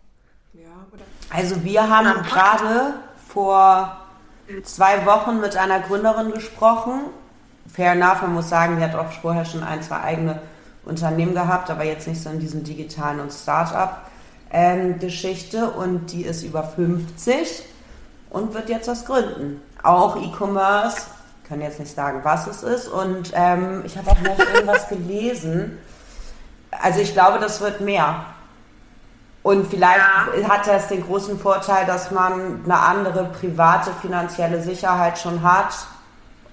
[1.31, 2.95] Also wir haben gerade
[3.29, 3.99] vor
[4.65, 7.01] zwei Wochen mit einer Gründerin gesprochen.
[7.73, 10.41] Fair enough, man muss sagen, die hat auch vorher schon ein, zwei eigene
[10.85, 14.11] Unternehmen gehabt, aber jetzt nicht so in diesem digitalen und Start-up
[14.53, 17.65] ähm, Geschichte und die ist über 50
[18.31, 19.61] und wird jetzt was gründen.
[19.83, 21.03] Auch E-Commerce,
[21.49, 22.89] kann jetzt nicht sagen, was es ist.
[22.89, 25.79] Und ähm, ich habe auch noch irgendwas gelesen.
[26.71, 28.25] Also ich glaube, das wird mehr.
[29.43, 30.49] Und vielleicht ja.
[30.49, 35.75] hat das den großen Vorteil, dass man eine andere private finanzielle Sicherheit schon hat.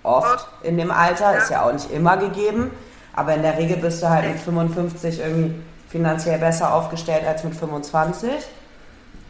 [0.02, 2.72] Oft in dem Alter, ist ja auch nicht immer gegeben.
[3.14, 5.56] Aber in der Regel bist du halt mit 55 irgendwie
[5.90, 8.30] finanziell besser aufgestellt als mit 25.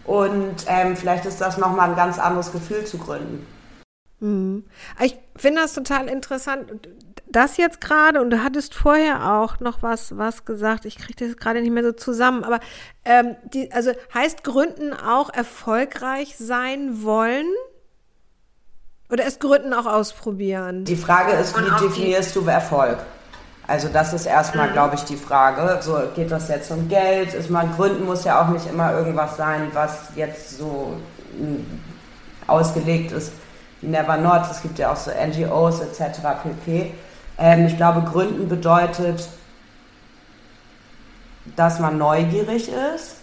[0.05, 3.45] Und ähm, vielleicht ist das nochmal ein ganz anderes Gefühl zu gründen.
[4.19, 4.65] Mhm.
[4.99, 6.89] Ich finde das total interessant.
[7.31, 11.37] Das jetzt gerade, und du hattest vorher auch noch was, was gesagt, ich kriege das
[11.37, 12.59] gerade nicht mehr so zusammen, aber
[13.05, 17.45] ähm, die, also heißt Gründen auch erfolgreich sein wollen?
[19.11, 20.85] Oder ist Gründen auch ausprobieren?
[20.85, 22.97] Die Frage ist, wie definierst du Erfolg?
[23.69, 24.73] Also das ist erstmal, mhm.
[24.73, 25.77] glaube ich, die Frage.
[25.83, 27.35] So geht das jetzt um Geld?
[27.35, 30.95] Ist man gründen muss ja auch nicht immer irgendwas sein, was jetzt so
[31.37, 31.79] hm,
[32.47, 33.31] ausgelegt ist
[33.81, 34.41] wie Never Not.
[34.49, 36.19] Es gibt ja auch so NGOs etc.
[36.41, 36.93] pp.
[37.37, 39.29] Ähm, ich glaube, gründen bedeutet,
[41.55, 43.17] dass man neugierig ist.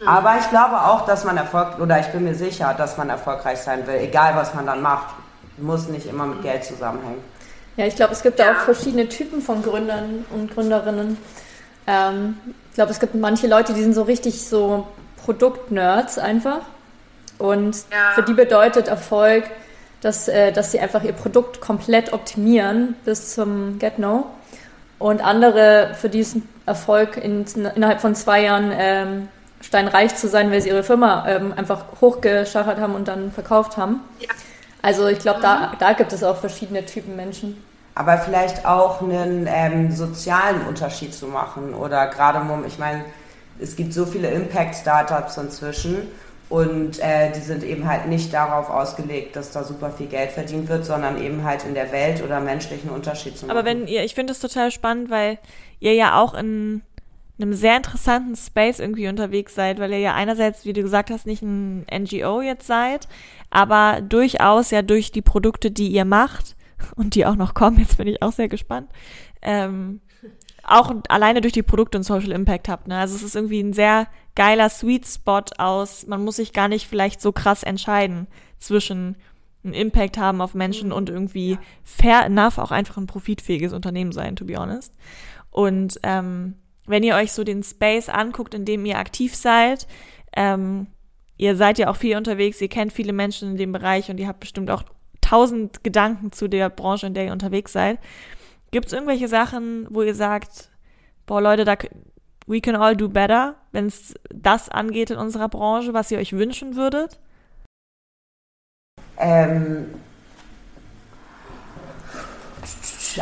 [0.00, 0.08] Mhm.
[0.08, 3.60] Aber ich glaube auch, dass man Erfolg, oder ich bin mir sicher, dass man erfolgreich
[3.60, 5.14] sein will, egal was man dann macht.
[5.56, 7.22] Muss nicht immer mit Geld zusammenhängen.
[7.76, 8.52] Ja, ich glaube, es gibt ja.
[8.52, 11.16] auch verschiedene Typen von Gründern und Gründerinnen.
[11.86, 12.38] Ähm,
[12.70, 14.86] ich glaube, es gibt manche Leute, die sind so richtig so
[15.24, 16.60] Produktnerds einfach.
[17.38, 18.12] Und ja.
[18.14, 19.44] für die bedeutet Erfolg,
[20.00, 24.26] dass, äh, dass sie einfach ihr Produkt komplett optimieren bis zum Get-No.
[24.98, 29.28] Und andere, für die ist Erfolg, in, innerhalb von zwei Jahren ähm,
[29.60, 34.00] steinreich zu sein, weil sie ihre Firma ähm, einfach hochgeschachert haben und dann verkauft haben.
[34.20, 34.28] Ja.
[34.82, 35.78] Also ich glaube, da, mhm.
[35.78, 37.63] da gibt es auch verschiedene Typen Menschen.
[37.94, 43.04] Aber vielleicht auch einen ähm, sozialen Unterschied zu machen oder gerade, ich meine,
[43.60, 46.08] es gibt so viele Impact-Startups inzwischen
[46.48, 50.68] und äh, die sind eben halt nicht darauf ausgelegt, dass da super viel Geld verdient
[50.68, 53.56] wird, sondern eben halt in der Welt oder menschlichen Unterschied zu machen.
[53.56, 55.38] Aber wenn ihr, ich finde es total spannend, weil
[55.80, 56.82] ihr ja auch in
[57.38, 61.26] einem sehr interessanten Space irgendwie unterwegs seid, weil ihr ja einerseits, wie du gesagt hast,
[61.26, 63.08] nicht ein NGO jetzt seid,
[63.50, 66.56] aber durchaus ja durch die Produkte, die ihr macht
[66.92, 68.90] und die auch noch kommen, jetzt bin ich auch sehr gespannt,
[69.42, 70.00] ähm,
[70.62, 72.88] auch alleine durch die Produkte und Social Impact habt.
[72.88, 72.98] Ne?
[72.98, 76.88] Also es ist irgendwie ein sehr geiler Sweet Spot aus, man muss sich gar nicht
[76.88, 78.26] vielleicht so krass entscheiden
[78.58, 79.16] zwischen
[79.62, 84.36] einen Impact haben auf Menschen und irgendwie fair enough auch einfach ein profitfähiges Unternehmen sein,
[84.36, 84.94] to be honest.
[85.50, 89.86] Und ähm, wenn ihr euch so den Space anguckt, in dem ihr aktiv seid,
[90.36, 90.88] ähm,
[91.36, 94.28] ihr seid ja auch viel unterwegs, ihr kennt viele Menschen in dem Bereich und ihr
[94.28, 94.84] habt bestimmt auch
[95.34, 97.98] tausend Gedanken zu der Branche, in der ihr unterwegs seid.
[98.70, 100.70] Gibt es irgendwelche Sachen, wo ihr sagt,
[101.26, 101.76] boah Leute, da
[102.46, 106.32] we can all do better, wenn es das angeht in unserer Branche, was ihr euch
[106.32, 107.18] wünschen würdet?
[109.18, 109.86] Ähm,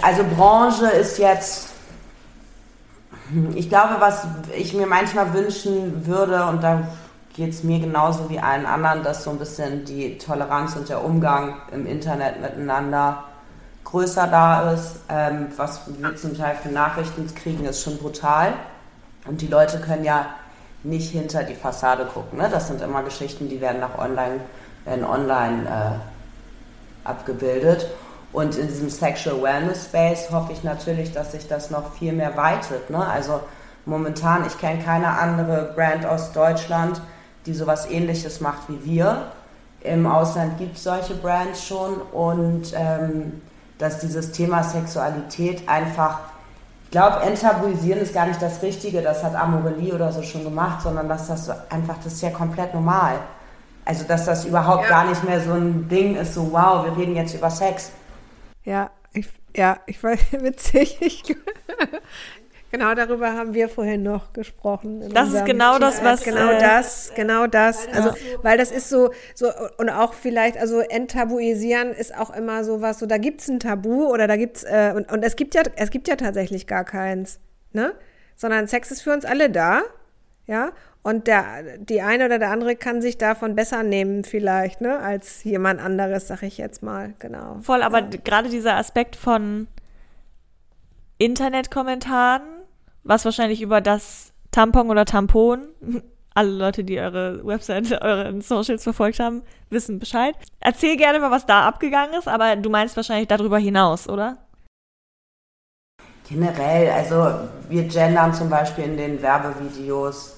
[0.01, 1.68] Also Branche ist jetzt,
[3.55, 6.88] ich glaube, was ich mir manchmal wünschen würde, und da
[7.35, 11.05] geht es mir genauso wie allen anderen, dass so ein bisschen die Toleranz und der
[11.05, 13.25] Umgang im Internet miteinander
[13.85, 14.97] größer da ist.
[15.09, 18.53] Ähm, was wir zum Teil für Nachrichten kriegen, ist schon brutal.
[19.27, 20.27] Und die Leute können ja
[20.83, 22.38] nicht hinter die Fassade gucken.
[22.38, 22.49] Ne?
[22.51, 24.40] Das sind immer Geschichten, die werden nach online,
[24.85, 27.87] werden online äh, abgebildet.
[28.33, 32.37] Und in diesem Sexual Wellness Space hoffe ich natürlich, dass sich das noch viel mehr
[32.37, 32.90] weitet.
[32.90, 33.07] Ne?
[33.07, 33.40] Also
[33.85, 37.01] momentan, ich kenne keine andere Brand aus Deutschland,
[37.46, 39.33] die sowas ähnliches macht wie wir.
[39.81, 43.40] Im Ausland gibt es solche Brands schon und ähm,
[43.78, 46.20] dass dieses Thema Sexualität einfach,
[46.85, 50.83] ich glaube, enttabuisieren ist gar nicht das Richtige, das hat Amorelie oder so schon gemacht,
[50.83, 53.18] sondern dass das einfach, das ist ja komplett normal.
[53.85, 54.88] Also, dass das überhaupt ja.
[54.88, 57.90] gar nicht mehr so ein Ding ist, so wow, wir reden jetzt über Sex.
[58.64, 60.98] Ja, ich, ja, ich weiß, witzig.
[61.00, 61.24] Ich,
[62.72, 65.06] Genau darüber haben wir vorhin noch gesprochen.
[65.12, 67.87] Das ist genau das, was genau äh, das, genau das.
[67.92, 72.80] Also, weil das ist so, so und auch vielleicht, also enttabuisieren ist auch immer so
[72.80, 72.98] was.
[72.98, 75.90] So, da gibt's ein Tabu oder da gibt's äh, und, und es gibt ja, es
[75.90, 77.40] gibt ja tatsächlich gar keins,
[77.72, 77.92] ne?
[78.37, 79.82] Sondern Sex ist für uns alle da,
[80.46, 80.72] ja.
[81.02, 85.44] Und der, die eine oder der andere kann sich davon besser nehmen, vielleicht, ne, als
[85.44, 87.58] jemand anderes, sag ich jetzt mal, genau.
[87.61, 88.08] Voll, aber ja.
[88.24, 89.66] gerade dieser Aspekt von
[91.18, 92.42] Internetkommentaren
[93.05, 95.69] was wahrscheinlich über das Tampon oder Tampon.
[96.35, 100.35] Alle Leute, die eure Website, eure Socials verfolgt haben, wissen Bescheid.
[100.61, 104.38] Erzähl gerne mal, was da abgegangen ist, aber du meinst wahrscheinlich darüber hinaus, oder?
[106.27, 110.37] Generell, also wir gendern zum Beispiel in den Werbevideos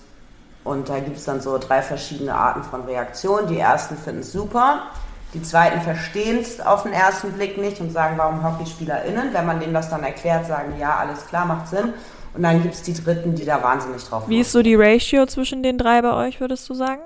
[0.65, 3.47] und da gibt es dann so drei verschiedene Arten von Reaktionen.
[3.47, 4.91] Die ersten finden es super,
[5.35, 9.35] die zweiten verstehen es auf den ersten Blick nicht und sagen, warum HockeyspielerInnen?
[9.35, 11.93] Wenn man denen das dann erklärt, sagen, ja, alles klar, macht Sinn.
[12.35, 15.27] Und dann gibt es die Dritten, die da wahnsinnig drauf Wie ist so die Ratio
[15.27, 17.03] zwischen den drei bei euch, würdest du sagen?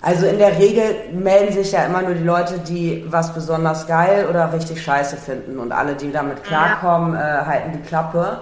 [0.00, 4.26] Also in der Regel melden sich ja immer nur die Leute, die was besonders geil
[4.28, 5.58] oder richtig scheiße finden.
[5.58, 8.40] Und alle, die damit klarkommen, äh, halten die Klappe.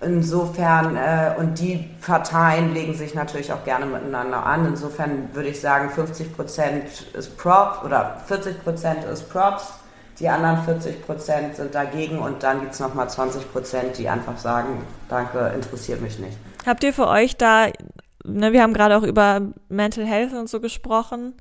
[0.00, 4.66] Insofern, äh, und die Parteien legen sich natürlich auch gerne miteinander an.
[4.66, 9.72] Insofern würde ich sagen, 50% ist Prop oder 40% ist Props
[10.20, 14.36] die anderen 40 Prozent sind dagegen und dann gibt es nochmal 20 Prozent, die einfach
[14.38, 16.36] sagen, danke, interessiert mich nicht.
[16.66, 17.68] Habt ihr für euch da,
[18.24, 21.34] ne, wir haben gerade auch über Mental Health und so gesprochen.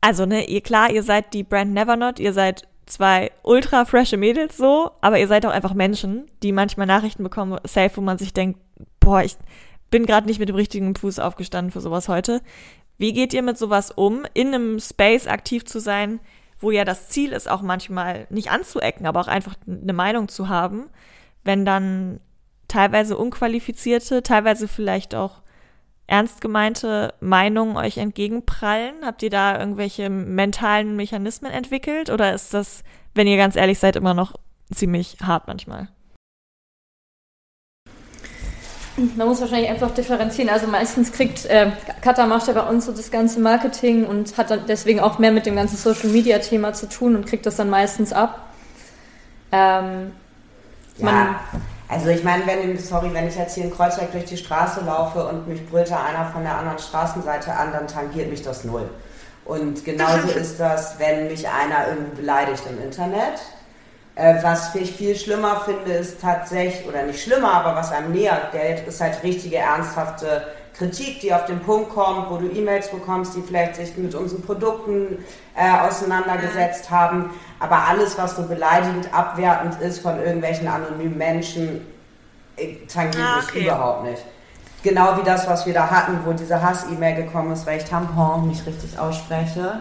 [0.00, 4.16] Also, ne, ihr klar, ihr seid die Brand Never Not, ihr seid zwei ultra frische
[4.16, 8.18] Mädels so, aber ihr seid auch einfach Menschen, die manchmal Nachrichten bekommen, safe, wo man
[8.18, 8.60] sich denkt,
[9.00, 9.36] boah, ich
[9.90, 12.40] bin gerade nicht mit dem richtigen Fuß aufgestanden für sowas heute.
[12.98, 16.20] Wie geht ihr mit sowas um, in einem Space aktiv zu sein,
[16.58, 20.48] wo ja das Ziel ist, auch manchmal nicht anzuecken, aber auch einfach eine Meinung zu
[20.48, 20.88] haben,
[21.44, 22.20] wenn dann
[22.68, 25.42] teilweise unqualifizierte, teilweise vielleicht auch
[26.06, 28.94] ernst gemeinte Meinungen euch entgegenprallen?
[29.04, 33.96] Habt ihr da irgendwelche mentalen Mechanismen entwickelt oder ist das, wenn ihr ganz ehrlich seid,
[33.96, 34.34] immer noch
[34.72, 35.88] ziemlich hart manchmal?
[38.96, 40.48] Man muss wahrscheinlich einfach differenzieren.
[40.48, 44.50] Also meistens kriegt, äh, Kata macht ja bei uns so das ganze Marketing und hat
[44.50, 47.56] dann deswegen auch mehr mit dem ganzen Social Media Thema zu tun und kriegt das
[47.56, 48.46] dann meistens ab.
[49.52, 50.12] Ähm,
[50.96, 51.40] ja,
[51.88, 55.26] also ich meine, wenn, sorry, wenn ich jetzt hier in Kreuzberg durch die Straße laufe
[55.26, 58.88] und mich brüllt da einer von der anderen Straßenseite an, dann tangiert mich das null.
[59.44, 63.40] Und genauso ist das, wenn mich einer irgendwie beleidigt im Internet
[64.16, 68.48] äh, was ich viel schlimmer finde, ist tatsächlich, oder nicht schlimmer, aber was einem näher
[68.50, 70.42] geht, ist halt richtige, ernsthafte
[70.76, 74.42] Kritik, die auf den Punkt kommt, wo du E-Mails bekommst, die vielleicht sich mit unseren
[74.42, 75.24] Produkten
[75.54, 77.30] äh, auseinandergesetzt haben.
[77.60, 81.86] Aber alles, was so beleidigend, abwertend ist von irgendwelchen anonymen Menschen,
[82.56, 83.58] äh, tangiert ah, okay.
[83.58, 84.22] mich überhaupt nicht.
[84.82, 88.48] Genau wie das, was wir da hatten, wo diese Hass-E-Mail gekommen ist, weil ich Tampon
[88.48, 89.80] nicht richtig ausspreche.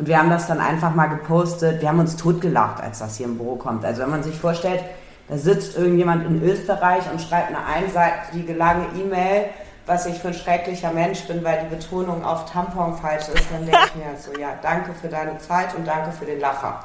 [0.00, 1.82] Und wir haben das dann einfach mal gepostet.
[1.82, 3.84] Wir haben uns totgelacht, als das hier im Büro kommt.
[3.84, 4.80] Also wenn man sich vorstellt,
[5.28, 9.44] da sitzt irgendjemand in Österreich und schreibt eine einseitige lange E-Mail,
[9.84, 13.66] was ich für ein schrecklicher Mensch bin, weil die Betonung auf Tampon falsch ist, dann
[13.66, 16.82] denke ich mir so, ja, danke für deine Zeit und danke für den Lacher.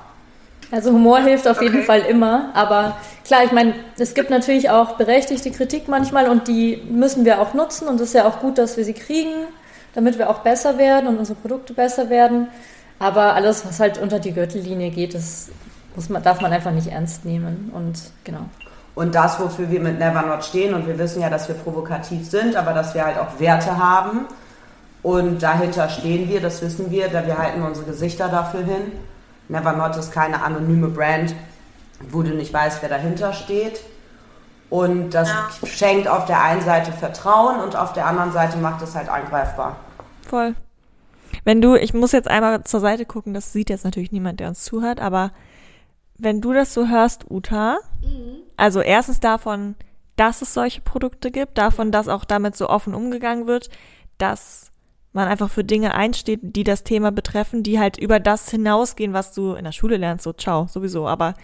[0.70, 1.68] Also Humor hilft auf okay.
[1.68, 6.50] jeden Fall immer, aber klar, ich meine, es gibt natürlich auch berechtigte Kritik manchmal und
[6.50, 9.46] die müssen wir auch nutzen und es ist ja auch gut, dass wir sie kriegen,
[9.94, 12.50] damit wir auch besser werden und unsere Produkte besser werden.
[13.00, 15.50] Aber alles, was halt unter die Gürtellinie geht, das
[15.96, 17.72] muss man, darf man einfach nicht ernst nehmen.
[17.74, 18.46] Und genau.
[18.96, 22.30] Und das, wofür wir mit Never Not stehen, und wir wissen ja, dass wir provokativ
[22.30, 24.22] sind, aber dass wir halt auch Werte haben.
[25.04, 28.92] Und dahinter stehen wir, das wissen wir, da wir halten unsere Gesichter dafür hin.
[29.50, 31.36] Never ist keine anonyme Brand,
[32.10, 33.82] wo du nicht weißt, wer dahinter steht.
[34.70, 35.68] Und das ja.
[35.68, 39.76] schenkt auf der einen Seite Vertrauen und auf der anderen Seite macht es halt angreifbar.
[40.28, 40.56] Voll.
[41.46, 44.50] Wenn du, ich muss jetzt einmal zur Seite gucken, das sieht jetzt natürlich niemand, der
[44.50, 45.32] uns zuhört, aber
[46.18, 48.38] wenn du das so hörst, Uta, mhm.
[48.58, 49.76] also erstens davon,
[50.16, 53.70] dass es solche Produkte gibt, davon, dass auch damit so offen umgegangen wird,
[54.18, 54.72] dass
[55.14, 59.34] man einfach für Dinge einsteht, die das Thema betreffen, die halt über das hinausgehen, was
[59.34, 61.36] du in der Schule lernst, so ciao, sowieso, aber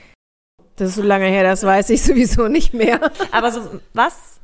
[0.75, 3.11] das ist so lange her, das weiß ich sowieso nicht mehr.
[3.31, 3.61] Aber so,
[3.93, 4.40] was,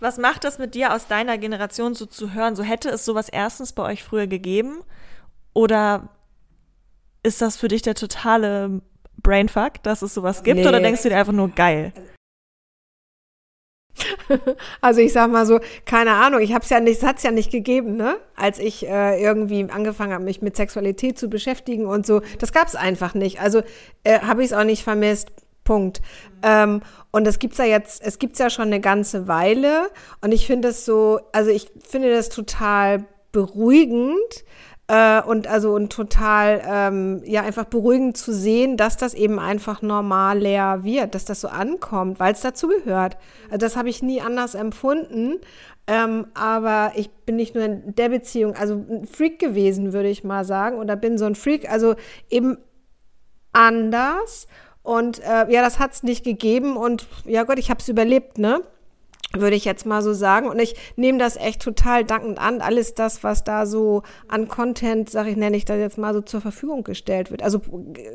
[0.00, 2.56] was macht das mit dir aus deiner Generation so zu hören?
[2.56, 4.78] So hätte es sowas erstens bei euch früher gegeben?
[5.52, 6.08] Oder
[7.22, 8.80] ist das für dich der totale
[9.22, 10.60] Brainfuck, dass es sowas gibt?
[10.60, 10.68] Nee.
[10.68, 11.92] Oder denkst du dir einfach nur geil?
[14.80, 17.50] Also ich sag mal so, keine Ahnung, ich hab's ja nicht, es hat's ja nicht
[17.50, 18.16] gegeben, ne?
[18.36, 22.76] Als ich äh, irgendwie angefangen habe, mich mit Sexualität zu beschäftigen und so, das gab's
[22.76, 23.40] einfach nicht.
[23.40, 23.62] Also
[24.04, 25.32] äh, habe ich es auch nicht vermisst.
[25.70, 26.02] Punkt.
[26.42, 29.88] Ähm, und das gibt's ja jetzt, es gibt's ja schon eine ganze Weile.
[30.20, 34.44] Und ich finde es so, also ich finde das total beruhigend,
[34.88, 39.80] äh, und also und total ähm, ja einfach beruhigend zu sehen, dass das eben einfach
[39.80, 43.16] normal leer wird, dass das so ankommt, weil es dazu gehört.
[43.44, 45.36] Also das habe ich nie anders empfunden.
[45.86, 50.24] Ähm, aber ich bin nicht nur in der Beziehung, also ein Freak gewesen, würde ich
[50.24, 51.94] mal sagen, oder bin so ein Freak, also
[52.28, 52.58] eben
[53.52, 54.48] anders.
[54.90, 58.38] Und äh, ja, das hat es nicht gegeben und ja Gott, ich habe es überlebt,
[58.38, 58.62] ne?
[59.32, 60.48] würde ich jetzt mal so sagen.
[60.48, 62.60] Und ich nehme das echt total dankend an.
[62.60, 66.20] Alles das, was da so an Content, sag ich, nenne ich das jetzt mal so
[66.20, 67.44] zur Verfügung gestellt wird.
[67.44, 67.60] Also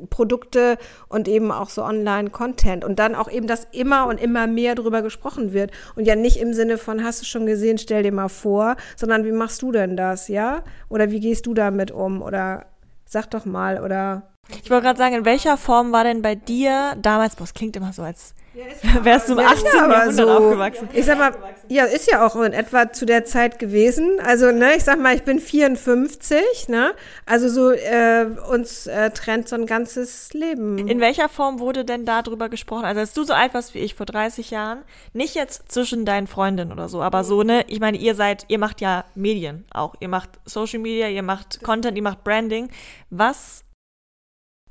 [0.09, 2.83] Produkte und eben auch so Online-Content.
[2.83, 5.71] Und dann auch eben, dass immer und immer mehr darüber gesprochen wird.
[5.95, 9.23] Und ja nicht im Sinne von, hast du schon gesehen, stell dir mal vor, sondern
[9.23, 10.63] wie machst du denn das, ja?
[10.89, 12.21] Oder wie gehst du damit um?
[12.21, 12.65] Oder
[13.05, 14.23] sag doch mal, oder.
[14.63, 17.75] Ich wollte gerade sagen, in welcher Form war denn bei dir damals, boah, es klingt
[17.75, 18.35] immer so, als
[19.03, 19.65] Wärst du im 18.
[19.65, 20.89] Ja, Jahrhundert so, aufgewachsen?
[20.93, 21.33] Ich sag mal,
[21.67, 24.19] ja, ist ja auch in etwa zu der Zeit gewesen.
[24.23, 26.93] Also, ne, ich sag mal, ich bin 54, ne?
[27.25, 30.77] Also so äh, uns äh, trennt so ein ganzes Leben.
[30.87, 32.85] In welcher Form wurde denn da drüber gesprochen?
[32.85, 36.27] Also, als du so alt warst wie ich vor 30 Jahren, nicht jetzt zwischen deinen
[36.27, 39.95] Freundinnen oder so, aber so, ne, ich meine, ihr seid, ihr macht ja Medien auch.
[39.99, 42.69] Ihr macht Social Media, ihr macht Content, ihr macht Branding.
[43.09, 43.63] Was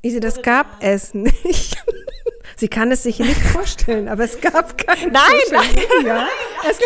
[0.03, 1.83] Ise, das gab es nicht.
[2.57, 6.27] Sie kann es sich nicht vorstellen, aber es gab keine Nein, nein.
[6.69, 6.79] Es,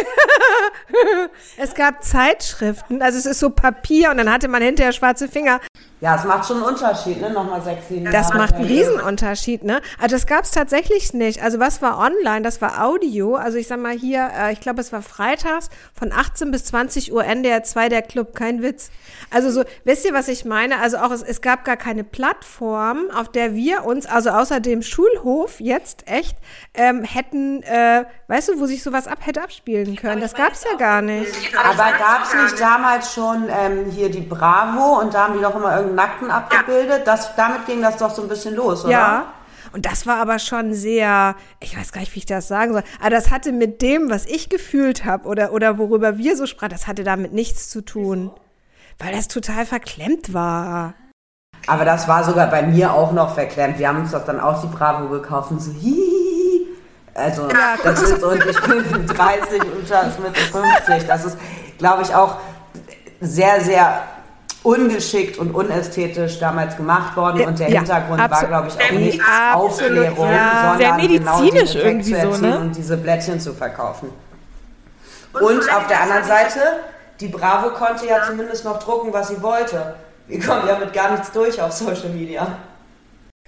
[1.69, 5.61] es, gab Zeitschriften, also es ist so Papier und dann hatte man hinterher schwarze Finger.
[6.01, 7.31] Ja, es macht schon einen Unterschied, ne?
[7.31, 9.81] Nochmal sechs, sieben Das macht einen Riesenunterschied, ne?
[10.01, 11.43] Also das gab es tatsächlich nicht.
[11.43, 12.43] Also was war online?
[12.43, 13.35] Das war Audio.
[13.35, 17.13] Also ich sag mal hier, äh, ich glaube, es war freitags von 18 bis 20
[17.13, 18.91] Uhr NDR 2 der Club, kein Witz.
[19.31, 20.79] Also so, wisst ihr, was ich meine?
[20.79, 24.83] Also auch es, es gab gar keine Plattform, auf der wir uns, also außer dem
[24.83, 26.37] Schulhof jetzt echt,
[26.75, 30.21] ähm, hätten, äh, weißt du, wo sich sowas ab hätte abspielen können.
[30.21, 31.33] Das gab es ja gar nicht.
[31.57, 35.55] Aber gab es nicht damals schon ähm, hier die Bravo und da haben die doch
[35.55, 37.07] immer irgendwie Nackten abgebildet.
[37.07, 38.93] Das, damit ging das doch so ein bisschen los, oder?
[38.93, 39.33] Ja.
[39.73, 42.83] Und das war aber schon sehr, ich weiß gar nicht, wie ich das sagen soll,
[43.01, 46.71] aber das hatte mit dem, was ich gefühlt habe oder, oder worüber wir so sprachen,
[46.71, 48.31] das hatte damit nichts zu tun.
[48.99, 50.95] Weil das total verklemmt war.
[51.69, 53.79] Aber das war sogar bei mir auch noch verklemmt.
[53.79, 56.67] Wir haben uns doch dann auch die Bravo gekauft und so, hihihi.
[57.15, 61.07] Also, ja, das ist, und ich bin 30 und Charles Mitte 50.
[61.07, 61.37] Das ist,
[61.77, 62.37] glaube ich, auch
[63.21, 64.03] sehr, sehr
[64.63, 69.21] ungeschickt und unästhetisch damals gemacht worden und der ja, Hintergrund war, glaube ich, auch nicht
[69.55, 70.73] Aufklärung, ja.
[70.73, 72.59] sondern medizinisch genau irgendwie so, ne?
[72.59, 74.11] und diese Blättchen zu verkaufen.
[75.33, 76.61] Und, und auf der anderen Seite,
[77.21, 79.95] die Bravo konnte ja zumindest noch drucken, was sie wollte.
[80.29, 82.59] Wir kommen ja mit gar nichts durch auf Social Media.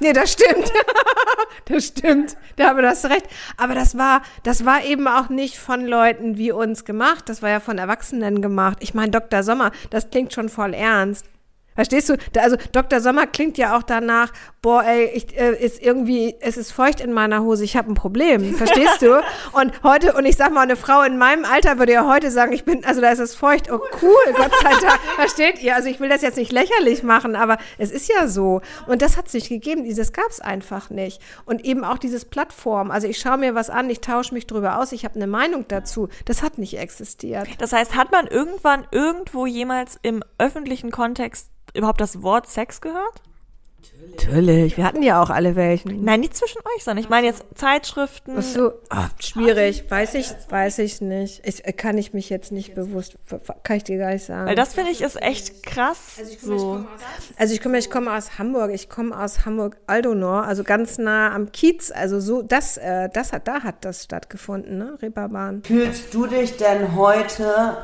[0.00, 0.72] Nee, das stimmt.
[1.66, 2.36] das stimmt.
[2.56, 3.26] Da haben wir das recht.
[3.58, 7.28] Aber das war, das war eben auch nicht von Leuten wie uns gemacht.
[7.28, 8.78] Das war ja von Erwachsenen gemacht.
[8.80, 9.42] Ich meine, Dr.
[9.42, 11.26] Sommer, das klingt schon voll ernst.
[11.74, 12.16] Verstehst du?
[12.38, 13.00] Also Dr.
[13.00, 17.12] Sommer klingt ja auch danach, boah, ey, ich, äh, ist irgendwie, es ist feucht in
[17.12, 18.54] meiner Hose, ich habe ein Problem.
[18.54, 19.22] Verstehst du?
[19.52, 22.52] Und heute, und ich sag mal, eine Frau in meinem Alter würde ja heute sagen,
[22.52, 23.70] ich bin, also da ist es feucht.
[23.70, 25.00] Oh cool, Gott sei Dank.
[25.16, 25.74] Versteht ihr?
[25.74, 28.60] Also ich will das jetzt nicht lächerlich machen, aber es ist ja so.
[28.86, 29.84] Und das hat es nicht gegeben.
[29.84, 31.20] Dieses gab es einfach nicht.
[31.44, 32.90] Und eben auch dieses Plattform.
[32.90, 35.64] Also ich schaue mir was an, ich tausche mich drüber aus, ich habe eine Meinung
[35.68, 36.08] dazu.
[36.26, 37.48] Das hat nicht existiert.
[37.58, 43.22] Das heißt, hat man irgendwann irgendwo jemals im öffentlichen Kontext überhaupt das Wort Sex gehört?
[44.10, 46.04] Natürlich, wir hatten ja auch alle welchen.
[46.04, 48.34] Nein, nicht zwischen euch, sondern ich meine jetzt Zeitschriften.
[48.38, 51.40] Ach so, ah, schwierig, weiß ich, weiß ich nicht.
[51.44, 53.16] Ich, äh, kann ich mich jetzt nicht bewusst,
[53.62, 54.46] kann ich dir gar nicht sagen.
[54.46, 56.20] Weil das finde ich ist echt krass.
[56.40, 56.84] so.
[57.36, 61.52] Also ich komme, ich komme aus Hamburg, ich komme aus Hamburg-Aldonor, also ganz nah am
[61.52, 65.62] Kiez, also so, das, äh, das hat, da hat das stattgefunden, ne, Reeperbahn.
[65.64, 67.76] Fühlst du dich denn heute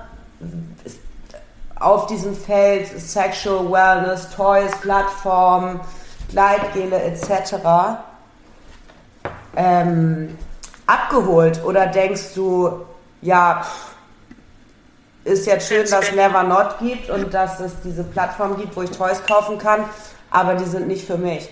[1.78, 5.80] auf diesem Feld Sexual Wellness, Toys, Plattformen,
[6.28, 7.56] Gleitgele etc.
[9.56, 10.36] Ähm,
[10.86, 11.62] abgeholt?
[11.64, 12.84] Oder denkst du,
[13.22, 13.64] ja,
[15.24, 18.82] ist jetzt schön, dass es Never Not gibt und dass es diese Plattform gibt, wo
[18.82, 19.84] ich Toys kaufen kann,
[20.30, 21.48] aber die sind nicht für mich?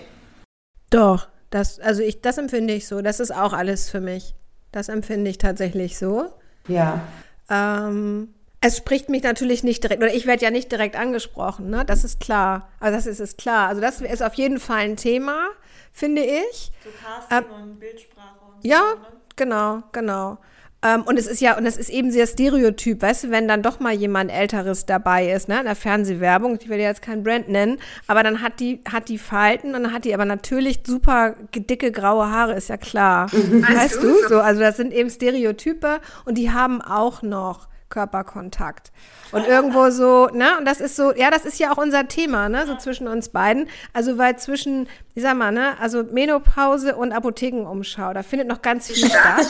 [0.89, 3.01] Doch, das, also ich, das empfinde ich so.
[3.01, 4.35] Das ist auch alles für mich.
[4.71, 6.25] Das empfinde ich tatsächlich so.
[6.67, 7.01] Ja.
[7.49, 8.34] Ähm,
[8.65, 11.85] es spricht mich natürlich nicht direkt, oder ich werde ja nicht direkt angesprochen, ne?
[11.85, 12.67] Das ist klar.
[12.79, 13.69] Also das ist, ist klar.
[13.69, 15.49] Also das ist auf jeden Fall ein Thema,
[15.91, 16.71] finde ich.
[16.83, 18.67] So Casting ähm, und Bildsprache und so.
[18.67, 19.17] Ja, ne?
[19.35, 20.39] genau, genau.
[20.81, 23.61] Ähm, und es ist ja, und es ist eben sehr stereotyp, weißt du, wenn dann
[23.61, 27.23] doch mal jemand Älteres dabei ist, ne, in der Fernsehwerbung, ich will ja jetzt kein
[27.23, 30.81] Brand nennen, aber dann hat die, hat die Falten und dann hat die aber natürlich
[30.87, 33.31] super dicke graue Haare, ist ja klar.
[33.31, 34.27] weißt du?
[34.27, 38.91] So, also das sind eben Stereotype und die haben auch noch Körperkontakt.
[39.31, 42.49] Und irgendwo so, ne, und das ist so, ja, das ist ja auch unser Thema,
[42.49, 43.67] ne, so zwischen uns beiden.
[43.93, 48.87] Also, weil zwischen, ich sag mal, ne, also Menopause und Apothekenumschau, da findet noch ganz
[48.87, 49.47] viel statt.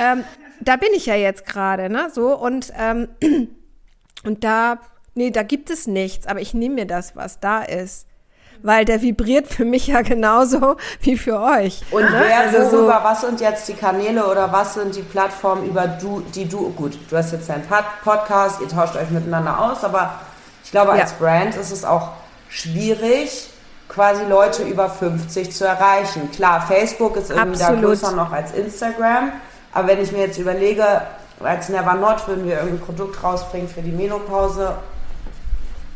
[0.00, 0.24] ähm,
[0.60, 3.08] da bin ich ja jetzt gerade, ne, so, und, ähm,
[4.24, 4.78] und da,
[5.14, 8.06] nee, da gibt es nichts, aber ich nehme mir das, was da ist
[8.62, 11.82] weil der vibriert für mich ja genauso wie für euch.
[11.90, 12.24] Und ne?
[12.26, 15.86] wer also so, über was sind jetzt die Kanäle oder was sind die Plattformen, über
[15.86, 17.64] du, die du, gut, du hast jetzt deinen
[18.04, 20.20] Podcast, ihr tauscht euch miteinander aus, aber
[20.64, 21.16] ich glaube, als ja.
[21.18, 22.10] Brand ist es auch
[22.48, 23.50] schwierig,
[23.88, 26.30] quasi Leute über 50 zu erreichen.
[26.32, 27.82] Klar, Facebook ist irgendwie Absolut.
[27.82, 29.32] da größer noch als Instagram,
[29.72, 31.02] aber wenn ich mir jetzt überlege,
[31.40, 34.76] als Never Not würden wir irgendein Produkt rausbringen für die Menopause,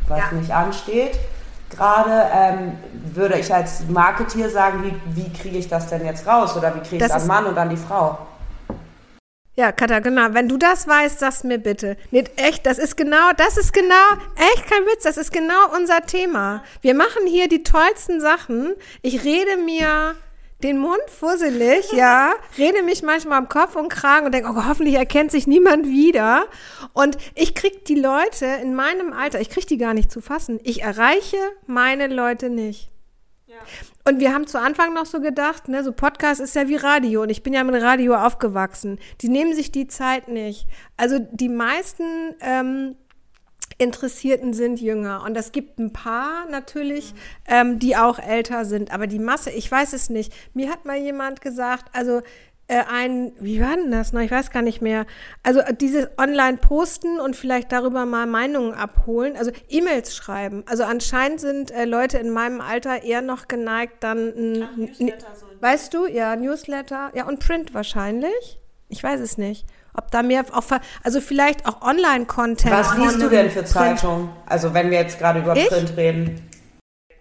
[0.08, 0.32] was ja.
[0.32, 1.18] nicht ansteht
[1.70, 2.78] gerade, ähm,
[3.14, 6.80] würde ich als Marketeer sagen, wie, wie kriege ich das denn jetzt raus oder wie
[6.80, 8.18] kriege ich es an Mann und an die Frau?
[9.58, 11.96] Ja, Katharina, wenn du das weißt, sag's mir bitte.
[12.10, 13.94] Nicht echt, das ist genau, das ist genau,
[14.36, 16.62] echt kein Witz, das ist genau unser Thema.
[16.82, 18.74] Wir machen hier die tollsten Sachen.
[19.00, 20.14] Ich rede mir
[20.62, 24.94] den Mund fusselig, ja, rede mich manchmal am Kopf und Kragen und denke, oh, hoffentlich
[24.94, 26.46] erkennt sich niemand wieder.
[26.94, 30.58] Und ich krieg die Leute in meinem Alter, ich krieg die gar nicht zu fassen.
[30.62, 31.36] Ich erreiche
[31.66, 32.90] meine Leute nicht.
[33.46, 33.56] Ja.
[34.08, 37.22] Und wir haben zu Anfang noch so gedacht, ne, so Podcast ist ja wie Radio
[37.22, 38.98] und ich bin ja mit Radio aufgewachsen.
[39.20, 40.66] Die nehmen sich die Zeit nicht.
[40.96, 42.96] Also die meisten ähm,
[43.78, 45.22] Interessierten sind jünger.
[45.24, 47.14] Und es gibt ein paar natürlich,
[47.46, 48.92] ähm, die auch älter sind.
[48.92, 50.32] Aber die Masse, ich weiß es nicht.
[50.54, 52.22] Mir hat mal jemand gesagt, also
[52.68, 54.20] äh, ein, wie war denn das noch?
[54.20, 55.06] Ich weiß gar nicht mehr.
[55.42, 60.64] Also äh, dieses Online-Posten und vielleicht darüber mal Meinungen abholen, also E-Mails schreiben.
[60.66, 65.94] Also anscheinend sind äh, Leute in meinem Alter eher noch geneigt, dann, ein, so weißt
[65.94, 68.58] du, ja, Newsletter, ja, und Print wahrscheinlich.
[68.88, 69.64] Ich weiß es nicht.
[69.96, 70.64] Ob da mehr auch,
[71.02, 72.70] also vielleicht auch Online-Content.
[72.70, 74.28] Was liest du denn für Zeitungen?
[74.44, 75.68] Also wenn wir jetzt gerade über ich?
[75.68, 76.50] Print reden.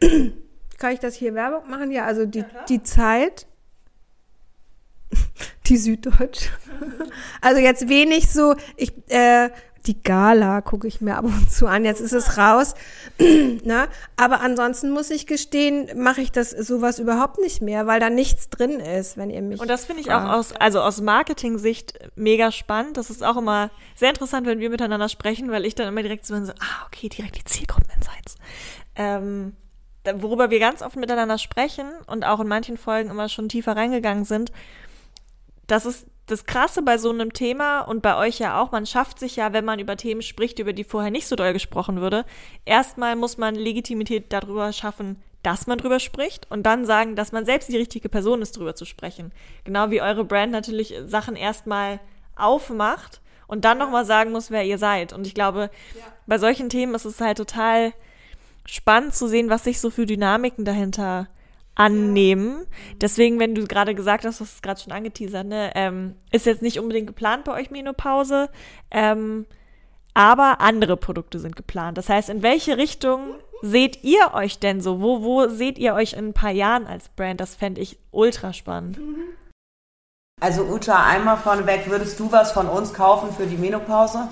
[0.78, 1.90] Kann ich das hier Werbung machen?
[1.92, 3.48] Ja, also die, ja, die Zeit.
[5.68, 6.50] Die Süddeutsche.
[7.42, 9.50] Also jetzt wenig so, ich, äh,
[9.88, 11.86] die Gala gucke ich mir ab und zu an.
[11.86, 12.76] Jetzt ist es raus.
[13.20, 13.88] ne?
[14.18, 18.50] Aber ansonsten muss ich gestehen, mache ich das sowas überhaupt nicht mehr, weil da nichts
[18.50, 19.60] drin ist, wenn ihr mich.
[19.60, 22.98] Und das finde ich auch aus, also aus Marketing-Sicht mega spannend.
[22.98, 26.26] Das ist auch immer sehr interessant, wenn wir miteinander sprechen, weil ich dann immer direkt
[26.26, 28.36] so, so ah, okay, direkt die Zielgruppen-Insights.
[28.96, 29.54] Ähm,
[30.16, 34.26] worüber wir ganz oft miteinander sprechen und auch in manchen Folgen immer schon tiefer reingegangen
[34.26, 34.52] sind,
[35.68, 39.20] das ist das Krasse bei so einem Thema und bei euch ja auch, man schafft
[39.20, 42.26] sich ja, wenn man über Themen spricht, über die vorher nicht so doll gesprochen würde,
[42.66, 47.46] erstmal muss man Legitimität darüber schaffen, dass man drüber spricht und dann sagen, dass man
[47.46, 49.32] selbst die richtige Person ist, drüber zu sprechen.
[49.64, 52.00] Genau wie eure Brand natürlich Sachen erstmal
[52.36, 55.14] aufmacht und dann nochmal sagen muss, wer ihr seid.
[55.14, 56.02] Und ich glaube, ja.
[56.26, 57.94] bei solchen Themen ist es halt total
[58.66, 61.28] spannend zu sehen, was sich so für Dynamiken dahinter
[61.76, 62.66] annehmen.
[63.02, 66.62] Deswegen, wenn du gerade gesagt hast, das ist gerade schon angeteasert, ne, ähm, ist jetzt
[66.62, 68.50] nicht unbedingt geplant bei euch Menopause,
[68.92, 69.46] ähm,
[70.14, 71.98] aber andere Produkte sind geplant.
[71.98, 75.02] Das heißt, in welche Richtung seht ihr euch denn so?
[75.02, 77.42] Wo, wo seht ihr euch in ein paar Jahren als Brand?
[77.42, 79.00] Das fände ich ultra spannend.
[80.42, 84.30] Also Uta, einmal vorneweg, würdest du was von uns kaufen für die Menopause?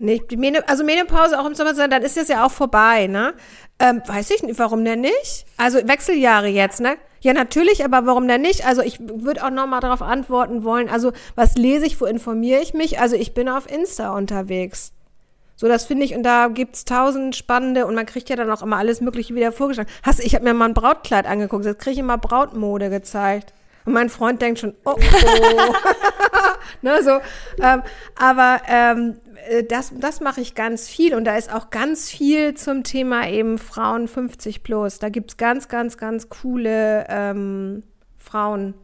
[0.00, 0.22] Nee,
[0.66, 3.34] also Menopause auch im Sommer, dann ist das ja auch vorbei, ne?
[3.80, 5.46] Ähm, weiß ich nicht, warum denn nicht?
[5.56, 6.96] Also Wechseljahre jetzt, ne?
[7.20, 8.66] Ja, natürlich, aber warum denn nicht?
[8.66, 10.88] Also ich würde auch nochmal darauf antworten wollen.
[10.88, 13.00] Also was lese ich, wo informiere ich mich?
[13.00, 14.92] Also ich bin auf Insta unterwegs.
[15.60, 18.62] So, das finde ich, und da gibt's tausend spannende, und man kriegt ja dann auch
[18.62, 19.90] immer alles Mögliche wieder vorgeschlagen.
[20.04, 23.52] Hast, ich habe mir mal ein Brautkleid angeguckt, jetzt kriege ich immer Brautmode gezeigt.
[23.84, 25.74] Und mein Freund denkt schon, oh, oh.
[26.82, 27.18] ne, so,
[27.60, 27.82] ähm,
[28.16, 29.27] aber ähm, äh,
[29.68, 33.58] das, das mache ich ganz viel und da ist auch ganz viel zum Thema eben
[33.58, 34.98] Frauen 50 plus.
[34.98, 37.82] Da gibt es ganz, ganz, ganz coole ähm,
[38.16, 38.74] Frauen,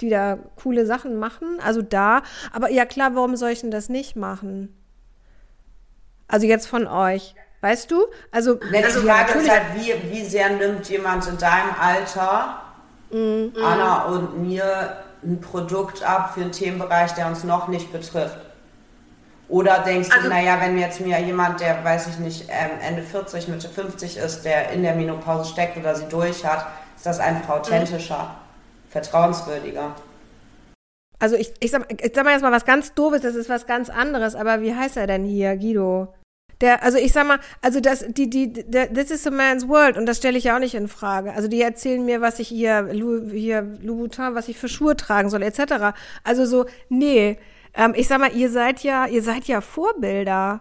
[0.00, 1.58] die da coole Sachen machen.
[1.64, 2.22] Also da,
[2.52, 4.74] aber ja klar, warum soll ich denn das nicht machen?
[6.26, 7.34] Also jetzt von euch.
[7.60, 8.06] Weißt du?
[8.30, 12.62] Also, Nee, die Frage ist halt, wie, wie sehr nimmt jemand in deinem Alter,
[13.10, 13.52] Mhm.
[13.62, 18.38] Anna und mir, ein Produkt ab für einen Themenbereich, der uns noch nicht betrifft?
[19.48, 23.02] Oder denkst Also du, naja, wenn jetzt mir jemand, der, weiß ich nicht, ähm, Ende
[23.02, 27.18] 40, Mitte 50 ist, der in der Menopause steckt oder sie durch hat, ist das
[27.18, 28.36] einfach authentischer,
[28.90, 29.94] vertrauenswürdiger?
[31.18, 33.66] Also ich, ich, sag, ich sag mal jetzt mal was ganz Doofes, das ist was
[33.66, 36.14] ganz anderes, aber wie heißt er denn hier, Guido?
[36.60, 39.96] Der, also ich sag mal, also das, die, die, der, this is a man's world
[39.96, 41.32] und das stelle ich ja auch nicht in Frage.
[41.32, 45.30] Also die erzählen mir, was ich hier, Louis, hier Louboutin, was ich für Schuhe tragen
[45.30, 45.96] soll, etc.
[46.24, 47.38] Also so, nee,
[47.78, 50.60] ähm, ich sag mal, ihr seid ja, ihr seid ja Vorbilder.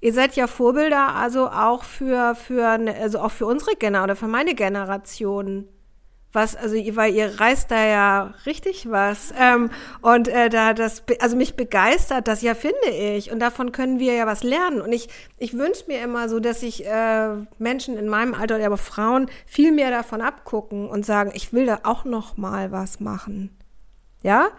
[0.00, 4.16] Ihr seid ja Vorbilder, also auch für, für, ne- also auch für unsere Generation oder
[4.16, 5.68] für meine Generation.
[6.32, 9.34] Was, also, weil ihr reißt da ja richtig was.
[9.36, 9.68] Ähm,
[10.00, 13.32] und äh, da das, also mich begeistert das ja, finde ich.
[13.32, 14.80] Und davon können wir ja was lernen.
[14.80, 18.78] Und ich, ich wünsche mir immer so, dass sich äh, Menschen in meinem Alter, aber
[18.78, 23.50] Frauen, viel mehr davon abgucken und sagen, ich will da auch noch mal was machen.
[24.22, 24.50] Ja?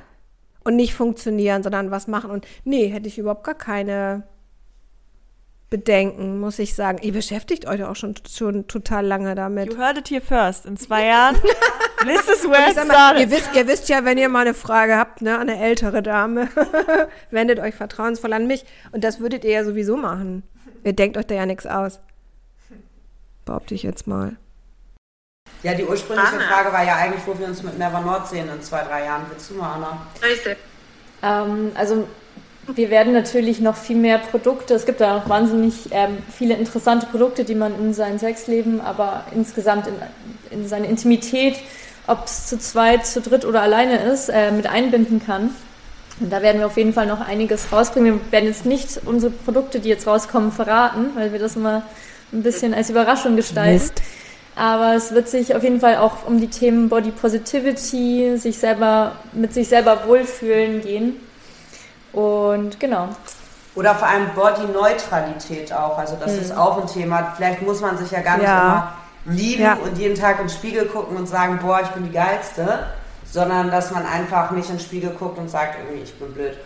[0.63, 2.29] Und nicht funktionieren, sondern was machen.
[2.29, 4.23] Und nee, hätte ich überhaupt gar keine
[5.71, 6.99] Bedenken, muss ich sagen.
[7.01, 9.71] Ihr beschäftigt euch auch schon, schon total lange damit.
[9.71, 10.65] You heard it here first.
[10.65, 11.35] In zwei Jahren.
[12.05, 13.21] This is where it started.
[13.21, 16.49] ihr, wisst, ihr wisst ja, wenn ihr mal eine Frage habt, ne, eine ältere Dame,
[17.31, 18.65] wendet euch vertrauensvoll an mich.
[18.91, 20.43] Und das würdet ihr ja sowieso machen.
[20.83, 21.99] Ihr denkt euch da ja nichts aus.
[23.45, 24.35] Behaupte ich jetzt mal.
[25.63, 26.47] Ja, die ursprüngliche Anna.
[26.47, 29.23] Frage war ja eigentlich, wo wir uns mit Never Not sehen in zwei, drei Jahren.
[29.29, 30.05] Willst du mal, Anna?
[30.23, 30.57] Richtig.
[31.21, 32.07] Ähm, also
[32.67, 37.07] wir werden natürlich noch viel mehr Produkte, es gibt da noch wahnsinnig ähm, viele interessante
[37.07, 39.95] Produkte, die man in sein Sexleben, aber insgesamt in,
[40.51, 41.55] in seine Intimität,
[42.07, 45.51] ob es zu zweit, zu dritt oder alleine ist, äh, mit einbinden kann.
[46.19, 48.21] Und da werden wir auf jeden Fall noch einiges rausbringen.
[48.21, 51.83] Wir werden jetzt nicht unsere Produkte, die jetzt rauskommen, verraten, weil wir das immer
[52.31, 53.73] ein bisschen als Überraschung gestalten.
[53.73, 54.01] Mist.
[54.55, 59.13] Aber es wird sich auf jeden Fall auch um die Themen Body Positivity, sich selber,
[59.31, 61.15] mit sich selber wohlfühlen gehen.
[62.13, 63.09] Und genau.
[63.75, 65.97] Oder vor allem Body-Neutralität auch.
[65.97, 67.33] Also das ist auch ein Thema.
[67.37, 68.61] Vielleicht muss man sich ja gar nicht Ja.
[68.61, 68.93] immer
[69.37, 69.73] lieben Ja.
[69.75, 72.79] und jeden Tag in den Spiegel gucken und sagen, boah, ich bin die Geilste.
[73.31, 76.57] Sondern dass man einfach nicht in den Spiegel guckt und sagt, irgendwie, ich bin blöd.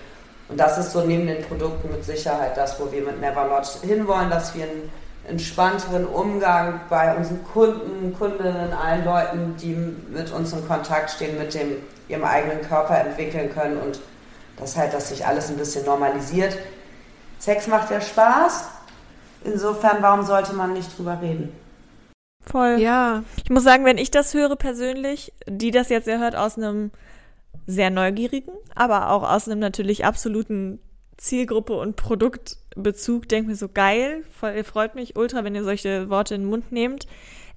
[0.49, 4.31] Und das ist so neben den Produkten mit Sicherheit das, wo wir mit Neverlodge hinwollen,
[4.31, 4.91] dass wir einen
[5.27, 9.75] entspannteren Umgang bei unseren Kunden, Kundinnen, allen Leuten, die
[10.13, 13.99] mit uns in Kontakt stehen, mit dem, ihrem eigenen Körper entwickeln können und
[14.57, 16.57] das halt, dass sich alles ein bisschen normalisiert.
[17.39, 18.65] Sex macht ja Spaß.
[19.43, 21.51] Insofern, warum sollte man nicht drüber reden?
[22.45, 22.77] Voll.
[22.79, 23.23] Ja.
[23.43, 26.91] Ich muss sagen, wenn ich das höre persönlich, die das jetzt ja hört aus einem
[27.67, 30.79] sehr neugierigen, aber auch aus einem natürlich absoluten
[31.17, 36.35] Zielgruppe und Produktbezug, denkt mir so geil, voll, freut mich ultra, wenn ihr solche Worte
[36.35, 37.07] in den Mund nehmt.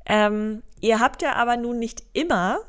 [0.06, 2.60] Ähm, ihr habt ja aber nun nicht immer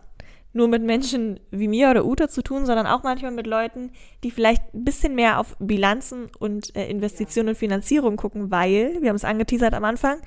[0.51, 3.91] nur mit Menschen wie mir oder Uta zu tun, sondern auch manchmal mit Leuten,
[4.23, 9.09] die vielleicht ein bisschen mehr auf Bilanzen und äh, Investitionen und Finanzierung gucken, weil, wir
[9.09, 10.19] haben es angeteasert am Anfang,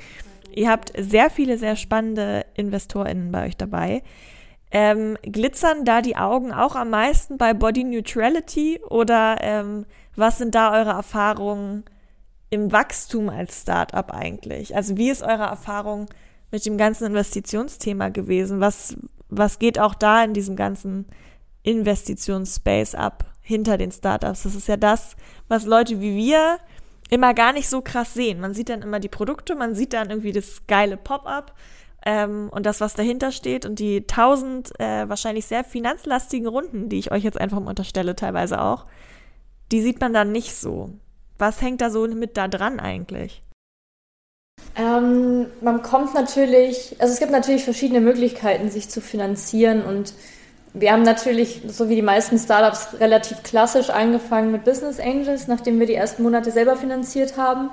[0.54, 4.02] ihr habt sehr viele, sehr spannende InvestorInnen bei euch dabei.
[4.74, 9.84] Ähm, glitzern da die Augen auch am meisten bei Body Neutrality oder ähm,
[10.16, 11.84] was sind da eure Erfahrungen
[12.48, 14.74] im Wachstum als Startup eigentlich?
[14.74, 16.06] Also wie ist eure Erfahrung
[16.50, 18.60] mit dem ganzen Investitionsthema gewesen?
[18.60, 18.96] Was,
[19.28, 21.06] was geht auch da in diesem ganzen
[21.64, 24.44] Investitionsspace ab hinter den Startups?
[24.44, 25.16] Das ist ja das,
[25.48, 26.58] was Leute wie wir
[27.10, 28.40] immer gar nicht so krass sehen.
[28.40, 31.54] Man sieht dann immer die Produkte, man sieht dann irgendwie das geile Pop-up
[32.04, 36.98] ähm, und das, was dahinter steht und die tausend äh, wahrscheinlich sehr finanzlastigen Runden, die
[36.98, 38.86] ich euch jetzt einfach mal unterstelle, teilweise auch,
[39.70, 40.90] die sieht man dann nicht so.
[41.38, 43.42] Was hängt da so mit da dran eigentlich?
[44.76, 50.14] Ähm, man kommt natürlich, also es gibt natürlich verschiedene Möglichkeiten, sich zu finanzieren und
[50.74, 55.78] wir haben natürlich, so wie die meisten Startups, relativ klassisch angefangen mit Business Angels, nachdem
[55.78, 57.70] wir die ersten Monate selber finanziert haben.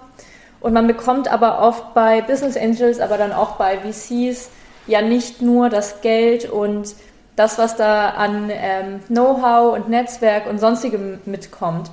[0.62, 4.50] Und man bekommt aber oft bei Business Angels, aber dann auch bei VCs
[4.88, 6.96] ja nicht nur das Geld und
[7.36, 11.90] das, was da an ähm, Know-how und Netzwerk und sonstigem mitkommt.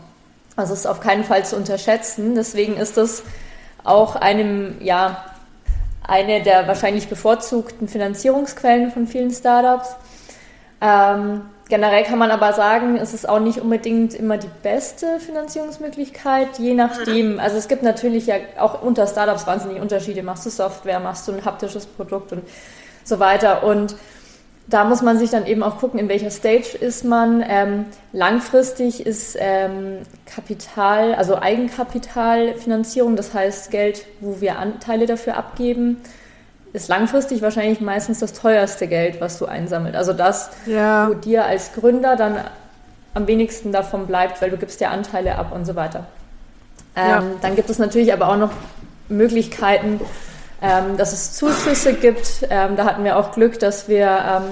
[0.56, 2.34] Also ist auf keinen Fall zu unterschätzen.
[2.34, 3.22] Deswegen ist das
[3.84, 5.24] auch einem, ja,
[6.02, 9.94] eine der wahrscheinlich bevorzugten Finanzierungsquellen von vielen Startups.
[10.80, 16.58] Ähm, generell kann man aber sagen, es ist auch nicht unbedingt immer die beste Finanzierungsmöglichkeit,
[16.58, 17.40] je nachdem.
[17.40, 20.22] Also es gibt natürlich ja auch unter Startups wahnsinnig Unterschiede.
[20.22, 22.42] Machst du Software, machst du ein haptisches Produkt und
[23.04, 23.64] so weiter.
[23.64, 23.96] Und
[24.68, 27.44] da muss man sich dann eben auch gucken, in welcher Stage ist man.
[27.48, 35.98] Ähm, langfristig ist ähm, Kapital, also Eigenkapitalfinanzierung, das heißt Geld, wo wir Anteile dafür abgeben,
[36.76, 39.96] ist langfristig wahrscheinlich meistens das teuerste Geld, was du einsammelt.
[39.96, 41.08] Also das, ja.
[41.08, 42.36] wo dir als Gründer dann
[43.14, 46.06] am wenigsten davon bleibt, weil du gibst dir Anteile ab und so weiter.
[46.94, 47.22] Ähm, ja.
[47.40, 48.52] Dann gibt es natürlich aber auch noch
[49.08, 50.00] Möglichkeiten,
[50.60, 52.46] ähm, dass es Zuschüsse gibt.
[52.50, 54.42] Ähm, da hatten wir auch Glück, dass wir, ähm,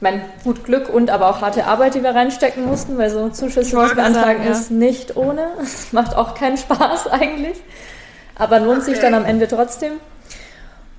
[0.00, 3.70] mein gut Glück und aber auch harte Arbeit, die wir reinstecken mussten, weil so Zuschüsse
[3.70, 4.50] zu beantragen ja.
[4.50, 5.48] ist nicht ohne.
[5.62, 7.56] Es macht auch keinen Spaß eigentlich,
[8.34, 8.92] aber lohnt okay.
[8.92, 9.92] sich dann am Ende trotzdem.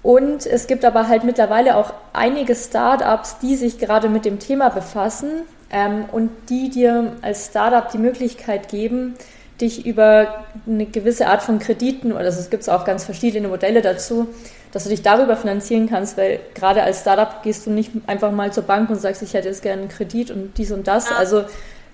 [0.03, 4.69] Und es gibt aber halt mittlerweile auch einige Startups, die sich gerade mit dem Thema
[4.69, 5.29] befassen
[5.69, 9.15] ähm, und die dir als Startup die Möglichkeit geben,
[9.59, 14.27] dich über eine gewisse Art von Krediten, oder es gibt auch ganz verschiedene Modelle dazu,
[14.71, 18.51] dass du dich darüber finanzieren kannst, weil gerade als Startup gehst du nicht einfach mal
[18.51, 21.11] zur Bank und sagst, ich hätte jetzt gerne einen Kredit und dies und das.
[21.11, 21.43] Also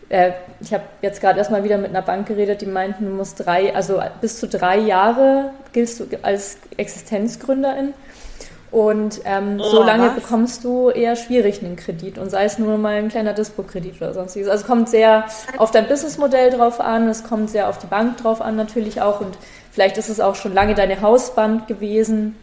[0.10, 0.32] äh,
[0.62, 3.76] ich habe jetzt gerade erstmal wieder mit einer Bank geredet, die meinten, du musst drei,
[3.76, 7.94] also bis zu drei Jahre giltst du als Existenzgründerin.
[8.72, 10.16] Und ähm, oh, so lange was?
[10.16, 14.14] bekommst du eher schwierig einen Kredit und sei es nur mal ein kleiner Dispo-Kredit oder
[14.14, 14.50] sonstiges.
[14.50, 15.26] Also es kommt sehr
[15.58, 19.22] auf dein Businessmodell drauf an, es kommt sehr auf die Bank drauf an natürlich auch
[19.22, 19.38] und
[19.72, 22.36] vielleicht ist es auch schon lange deine Hausbank gewesen.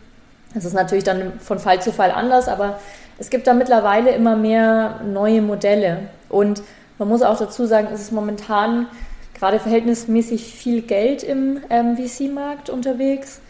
[0.54, 2.78] Das ist natürlich dann von Fall zu Fall anders, aber
[3.18, 6.62] es gibt da mittlerweile immer mehr neue Modelle und
[6.98, 8.86] man muss auch dazu sagen, es ist momentan
[9.34, 13.40] gerade verhältnismäßig viel Geld im ähm, VC-Markt unterwegs.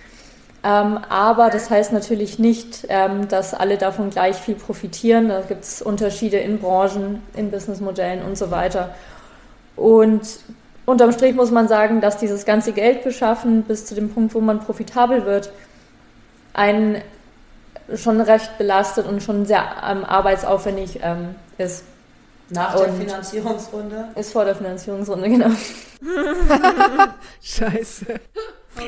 [0.64, 5.28] Ähm, aber das heißt natürlich nicht, ähm, dass alle davon gleich viel profitieren.
[5.28, 8.95] Da gibt es Unterschiede in Branchen, in Businessmodellen und so weiter.
[9.76, 10.22] Und
[10.87, 14.41] unterm Strich muss man sagen, dass dieses ganze Geld beschaffen bis zu dem Punkt, wo
[14.41, 15.53] man profitabel wird,
[16.55, 17.03] einen
[17.95, 21.85] schon recht belastet und schon sehr ähm, arbeitsaufwendig ähm, ist.
[22.51, 24.09] Nach und der Finanzierungsrunde?
[24.14, 25.51] Ist vor der Finanzierungsrunde, genau.
[27.42, 28.20] Scheiße.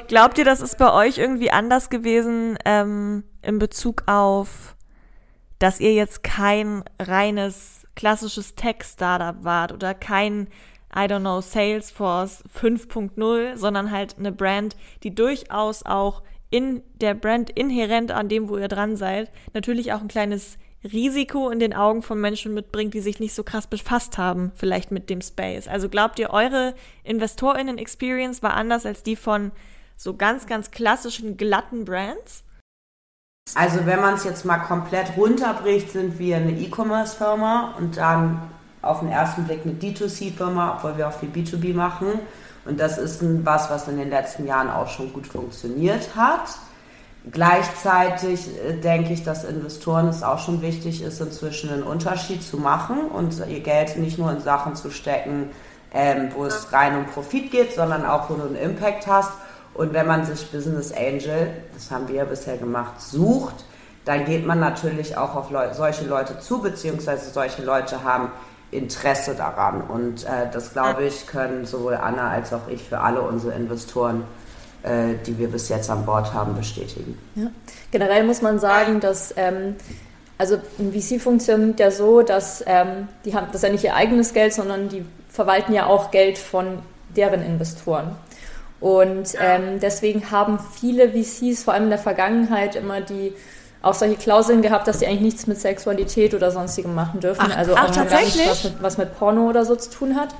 [0.09, 4.77] Glaubt ihr, das ist bei euch irgendwie anders gewesen ähm, in Bezug auf,
[5.59, 10.49] dass ihr jetzt kein reines klassisches Tech-Startup wart oder kein,
[10.95, 17.51] I don't know, Salesforce 5.0, sondern halt eine Brand, die durchaus auch in der Brand
[17.51, 20.59] inhärent an dem, wo ihr dran seid, natürlich auch ein kleines
[20.93, 24.91] Risiko in den Augen von Menschen mitbringt, die sich nicht so krass befasst haben, vielleicht
[24.91, 25.69] mit dem Space.
[25.69, 26.75] Also glaubt ihr, eure
[27.05, 29.53] InvestorInnen-Experience war anders als die von
[29.97, 32.45] so ganz, ganz klassischen glatten Brands?
[33.55, 38.43] Also wenn man es jetzt mal komplett runterbricht, sind wir eine E-Commerce-Firma und dann
[38.83, 42.21] auf den ersten Blick eine D2C-Firma, obwohl wir auch viel B2B machen.
[42.65, 46.59] Und das ist was, was in den letzten Jahren auch schon gut funktioniert hat.
[47.31, 52.57] Gleichzeitig äh, denke ich, dass Investoren es auch schon wichtig ist, inzwischen einen Unterschied zu
[52.57, 55.51] machen und ihr Geld nicht nur in Sachen zu stecken,
[55.93, 59.33] ähm, wo es rein um Profit geht, sondern auch, wo du einen Impact hast.
[59.75, 63.65] Und wenn man sich Business Angel, das haben wir ja bisher gemacht, sucht,
[64.05, 68.31] dann geht man natürlich auch auf Leu solche Leute zu, beziehungsweise solche Leute haben
[68.71, 69.83] Interesse daran.
[69.83, 74.23] Und äh, das, glaube ich, können sowohl Anna als auch ich für alle unsere Investoren,
[75.27, 77.19] die wir bis jetzt an Bord haben, bestätigen.
[77.35, 77.49] Ja.
[77.91, 79.77] Generell muss man sagen, dass ähm,
[80.39, 83.95] also ein VC funktioniert ja so, dass ähm, die haben das ist ja nicht ihr
[83.95, 86.81] eigenes Geld, sondern die verwalten ja auch Geld von
[87.17, 88.17] deren Investoren.
[88.81, 93.33] Und ähm, deswegen haben viele VCs, vor allem in der Vergangenheit, immer die
[93.81, 97.47] auch solche Klauseln gehabt, dass die eigentlich nichts mit Sexualität oder sonstigem machen dürfen.
[97.51, 100.17] Ach, also ach, auch gar nicht was mit, was mit Porno oder so zu tun
[100.17, 100.35] hat.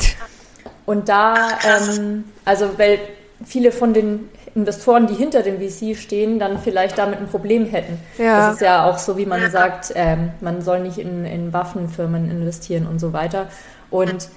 [0.85, 2.99] Und da, ähm, also weil
[3.45, 7.99] viele von den Investoren, die hinter dem VC stehen, dann vielleicht damit ein Problem hätten.
[8.19, 8.49] Ja.
[8.49, 12.31] Das ist ja auch so, wie man sagt, ähm, man soll nicht in, in Waffenfirmen
[12.31, 13.49] investieren und so weiter.
[13.91, 14.29] Und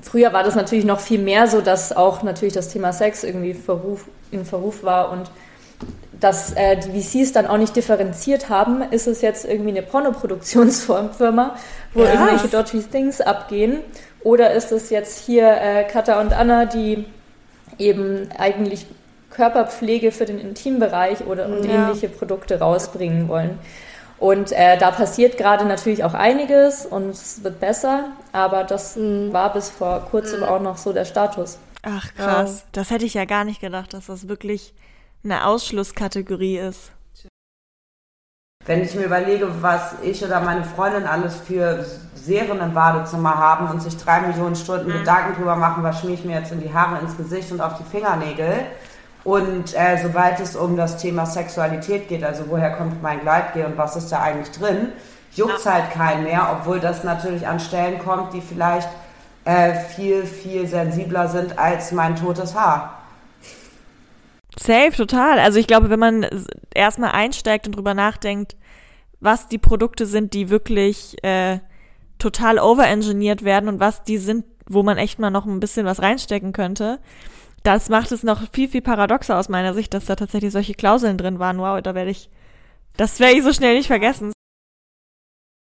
[0.00, 3.52] früher war das natürlich noch viel mehr so, dass auch natürlich das Thema Sex irgendwie
[3.52, 5.30] Verruf, in Verruf war und
[6.18, 11.56] dass äh, die VCs dann auch nicht differenziert haben, ist es jetzt irgendwie eine Pornoproduktionsfirma,
[11.94, 12.12] wo ja.
[12.12, 13.78] irgendwelche dodgy Things abgehen,
[14.22, 17.06] oder ist es jetzt hier äh, Katha und Anna, die
[17.80, 18.86] eben eigentlich
[19.30, 21.86] Körperpflege für den Intimbereich oder und ja.
[21.86, 23.58] ähnliche Produkte rausbringen wollen.
[24.18, 29.32] Und äh, da passiert gerade natürlich auch einiges und es wird besser, aber das mhm.
[29.32, 30.46] war bis vor kurzem mhm.
[30.46, 31.58] auch noch so der Status.
[31.82, 32.66] Ach krass, ja.
[32.72, 34.74] das hätte ich ja gar nicht gedacht, dass das wirklich
[35.24, 36.92] eine Ausschlusskategorie ist.
[38.66, 41.86] Wenn ich mir überlege, was ich oder meine Freundin alles für
[42.30, 44.98] Serien im Badezimmer haben und sich drei Millionen Stunden mhm.
[44.98, 47.72] Gedanken drüber machen, was schmier ich mir jetzt in die Haare, ins Gesicht und auf
[47.76, 48.66] die Fingernägel.
[49.24, 53.76] Und äh, sobald es um das Thema Sexualität geht, also woher kommt mein Gleitgel und
[53.76, 54.92] was ist da eigentlich drin,
[55.32, 58.88] juckt es halt keinen mehr, obwohl das natürlich an Stellen kommt, die vielleicht
[59.44, 63.02] äh, viel, viel sensibler sind als mein totes Haar.
[64.56, 65.40] Safe, total.
[65.40, 66.26] Also ich glaube, wenn man
[66.72, 68.56] erstmal einsteigt und drüber nachdenkt,
[69.18, 71.58] was die Produkte sind, die wirklich äh,
[72.20, 76.00] total overengineert werden und was die sind, wo man echt mal noch ein bisschen was
[76.00, 77.00] reinstecken könnte,
[77.62, 81.18] das macht es noch viel, viel paradoxer aus meiner Sicht, dass da tatsächlich solche Klauseln
[81.18, 81.58] drin waren.
[81.58, 82.30] Wow, da werde ich,
[82.96, 84.32] das werde ich so schnell nicht vergessen.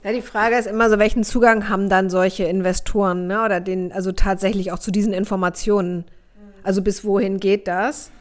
[0.04, 3.44] Ja, die Frage ist immer so, welchen Zugang haben dann solche Investoren, ne?
[3.44, 6.06] Oder den, also tatsächlich auch zu diesen Informationen.
[6.64, 8.12] Also bis wohin geht das?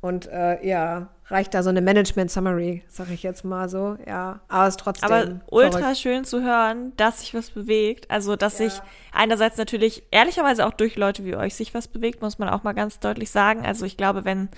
[0.00, 3.96] Und äh, ja, reicht da so eine Management Summary, sag ich jetzt mal so.
[4.06, 5.10] Ja, aber es ist trotzdem.
[5.10, 5.98] Aber ultra verrückt.
[5.98, 8.10] schön zu hören, dass sich was bewegt.
[8.10, 8.68] Also, dass ja.
[8.68, 8.80] sich
[9.12, 12.74] einerseits natürlich ehrlicherweise auch durch Leute wie euch sich was bewegt, muss man auch mal
[12.74, 13.66] ganz deutlich sagen.
[13.66, 14.48] Also, ich glaube, wenn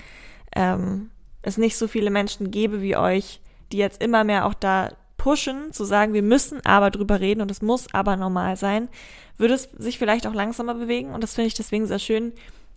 [0.55, 1.09] ähm,
[1.41, 5.71] es nicht so viele Menschen gäbe wie euch, die jetzt immer mehr auch da pushen,
[5.71, 8.89] zu sagen, wir müssen aber drüber reden und es muss aber normal sein,
[9.37, 11.13] würde es sich vielleicht auch langsamer bewegen.
[11.13, 12.33] Und das finde ich deswegen sehr schön,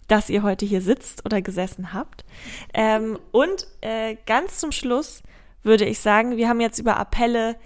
[0.08, 2.24] dass ihr heute hier sitzt oder gesessen habt.
[2.72, 5.22] Ähm, und äh, ganz zum Schluss
[5.62, 7.56] würde ich sagen, wir haben jetzt über Appelle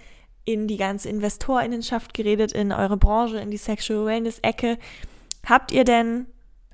[0.45, 4.77] in die ganze Investorinnenschaft geredet, in eure Branche, in die Sexual Wellness-Ecke.
[5.45, 6.25] Habt ihr denn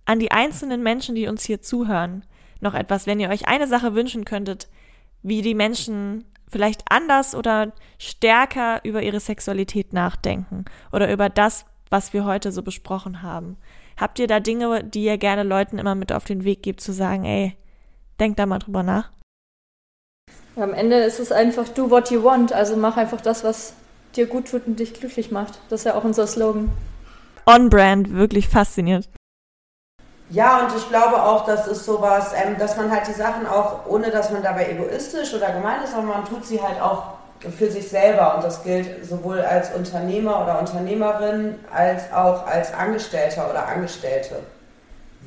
[0.05, 2.23] an die einzelnen Menschen, die uns hier zuhören,
[2.61, 4.69] noch etwas, wenn ihr euch eine Sache wünschen könntet,
[5.23, 12.13] wie die Menschen vielleicht anders oder stärker über ihre Sexualität nachdenken oder über das, was
[12.13, 13.57] wir heute so besprochen haben?
[13.97, 16.91] Habt ihr da Dinge, die ihr gerne Leuten immer mit auf den Weg gebt, zu
[16.91, 17.55] sagen, ey,
[18.19, 19.11] denkt da mal drüber nach?
[20.57, 23.73] Am Ende ist es einfach do what you want, also mach einfach das, was
[24.15, 25.59] dir gut tut und dich glücklich macht.
[25.69, 26.69] Das ist ja auch unser Slogan.
[27.45, 29.09] On-Brand, wirklich faszinierend.
[30.29, 33.85] Ja, und ich glaube auch, das ist sowas, ähm, dass man halt die Sachen auch,
[33.85, 37.14] ohne dass man dabei egoistisch oder gemein ist, aber man tut sie halt auch
[37.51, 43.49] für sich selber und das gilt sowohl als Unternehmer oder Unternehmerin als auch als Angestellter
[43.49, 44.35] oder Angestellte.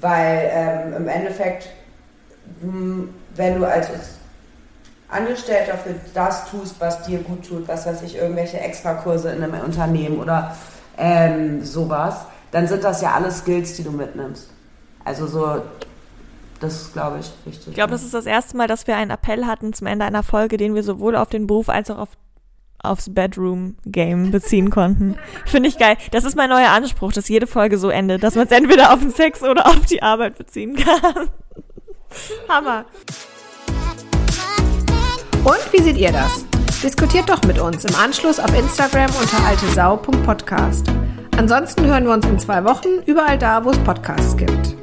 [0.01, 1.69] Weil ähm, im Endeffekt,
[2.61, 3.89] hm, wenn du als
[5.09, 9.61] Angestellter für das tust, was dir gut tut, was weiß ich, irgendwelche Extrakurse in einem
[9.61, 10.55] Unternehmen oder
[10.99, 12.17] ähm, sowas,
[12.51, 14.51] dann sind das ja alles Skills, die du mitnimmst.
[15.05, 15.63] Also so
[16.61, 17.69] das ist, glaube ich, wichtig.
[17.69, 20.23] Ich glaube, das ist das erste Mal, dass wir einen Appell hatten zum Ende einer
[20.23, 22.09] Folge, den wir sowohl auf den Beruf als auch auf,
[22.83, 25.17] aufs Bedroom-Game beziehen konnten.
[25.47, 25.97] Finde ich geil.
[26.11, 29.01] Das ist mein neuer Anspruch, dass jede Folge so endet, dass man es entweder auf
[29.01, 31.29] den Sex oder auf die Arbeit beziehen kann.
[32.49, 32.85] Hammer.
[35.45, 36.45] Und wie seht ihr das?
[36.83, 40.87] Diskutiert doch mit uns im Anschluss auf Instagram unter altesau.podcast.
[41.37, 44.78] Ansonsten hören wir uns in zwei Wochen überall da, wo es Podcasts gibt.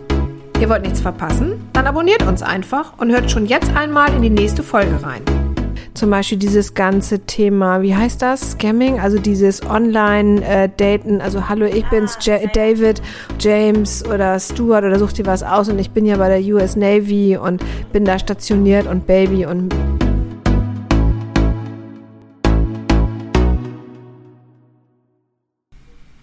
[0.65, 1.69] Ihr wollt nichts verpassen?
[1.73, 5.21] Dann abonniert uns einfach und hört schon jetzt einmal in die nächste Folge rein.
[5.93, 8.53] Zum Beispiel dieses ganze Thema, wie heißt das?
[8.53, 12.99] Scamming, also dieses Online-Daten, also hallo, ich bin's, ja, David,
[13.39, 16.75] James oder Stuart oder such dir was aus und ich bin ja bei der US
[16.75, 17.63] Navy und
[17.93, 19.71] bin da stationiert und Baby und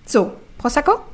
[0.05, 1.13] So, Prosecco?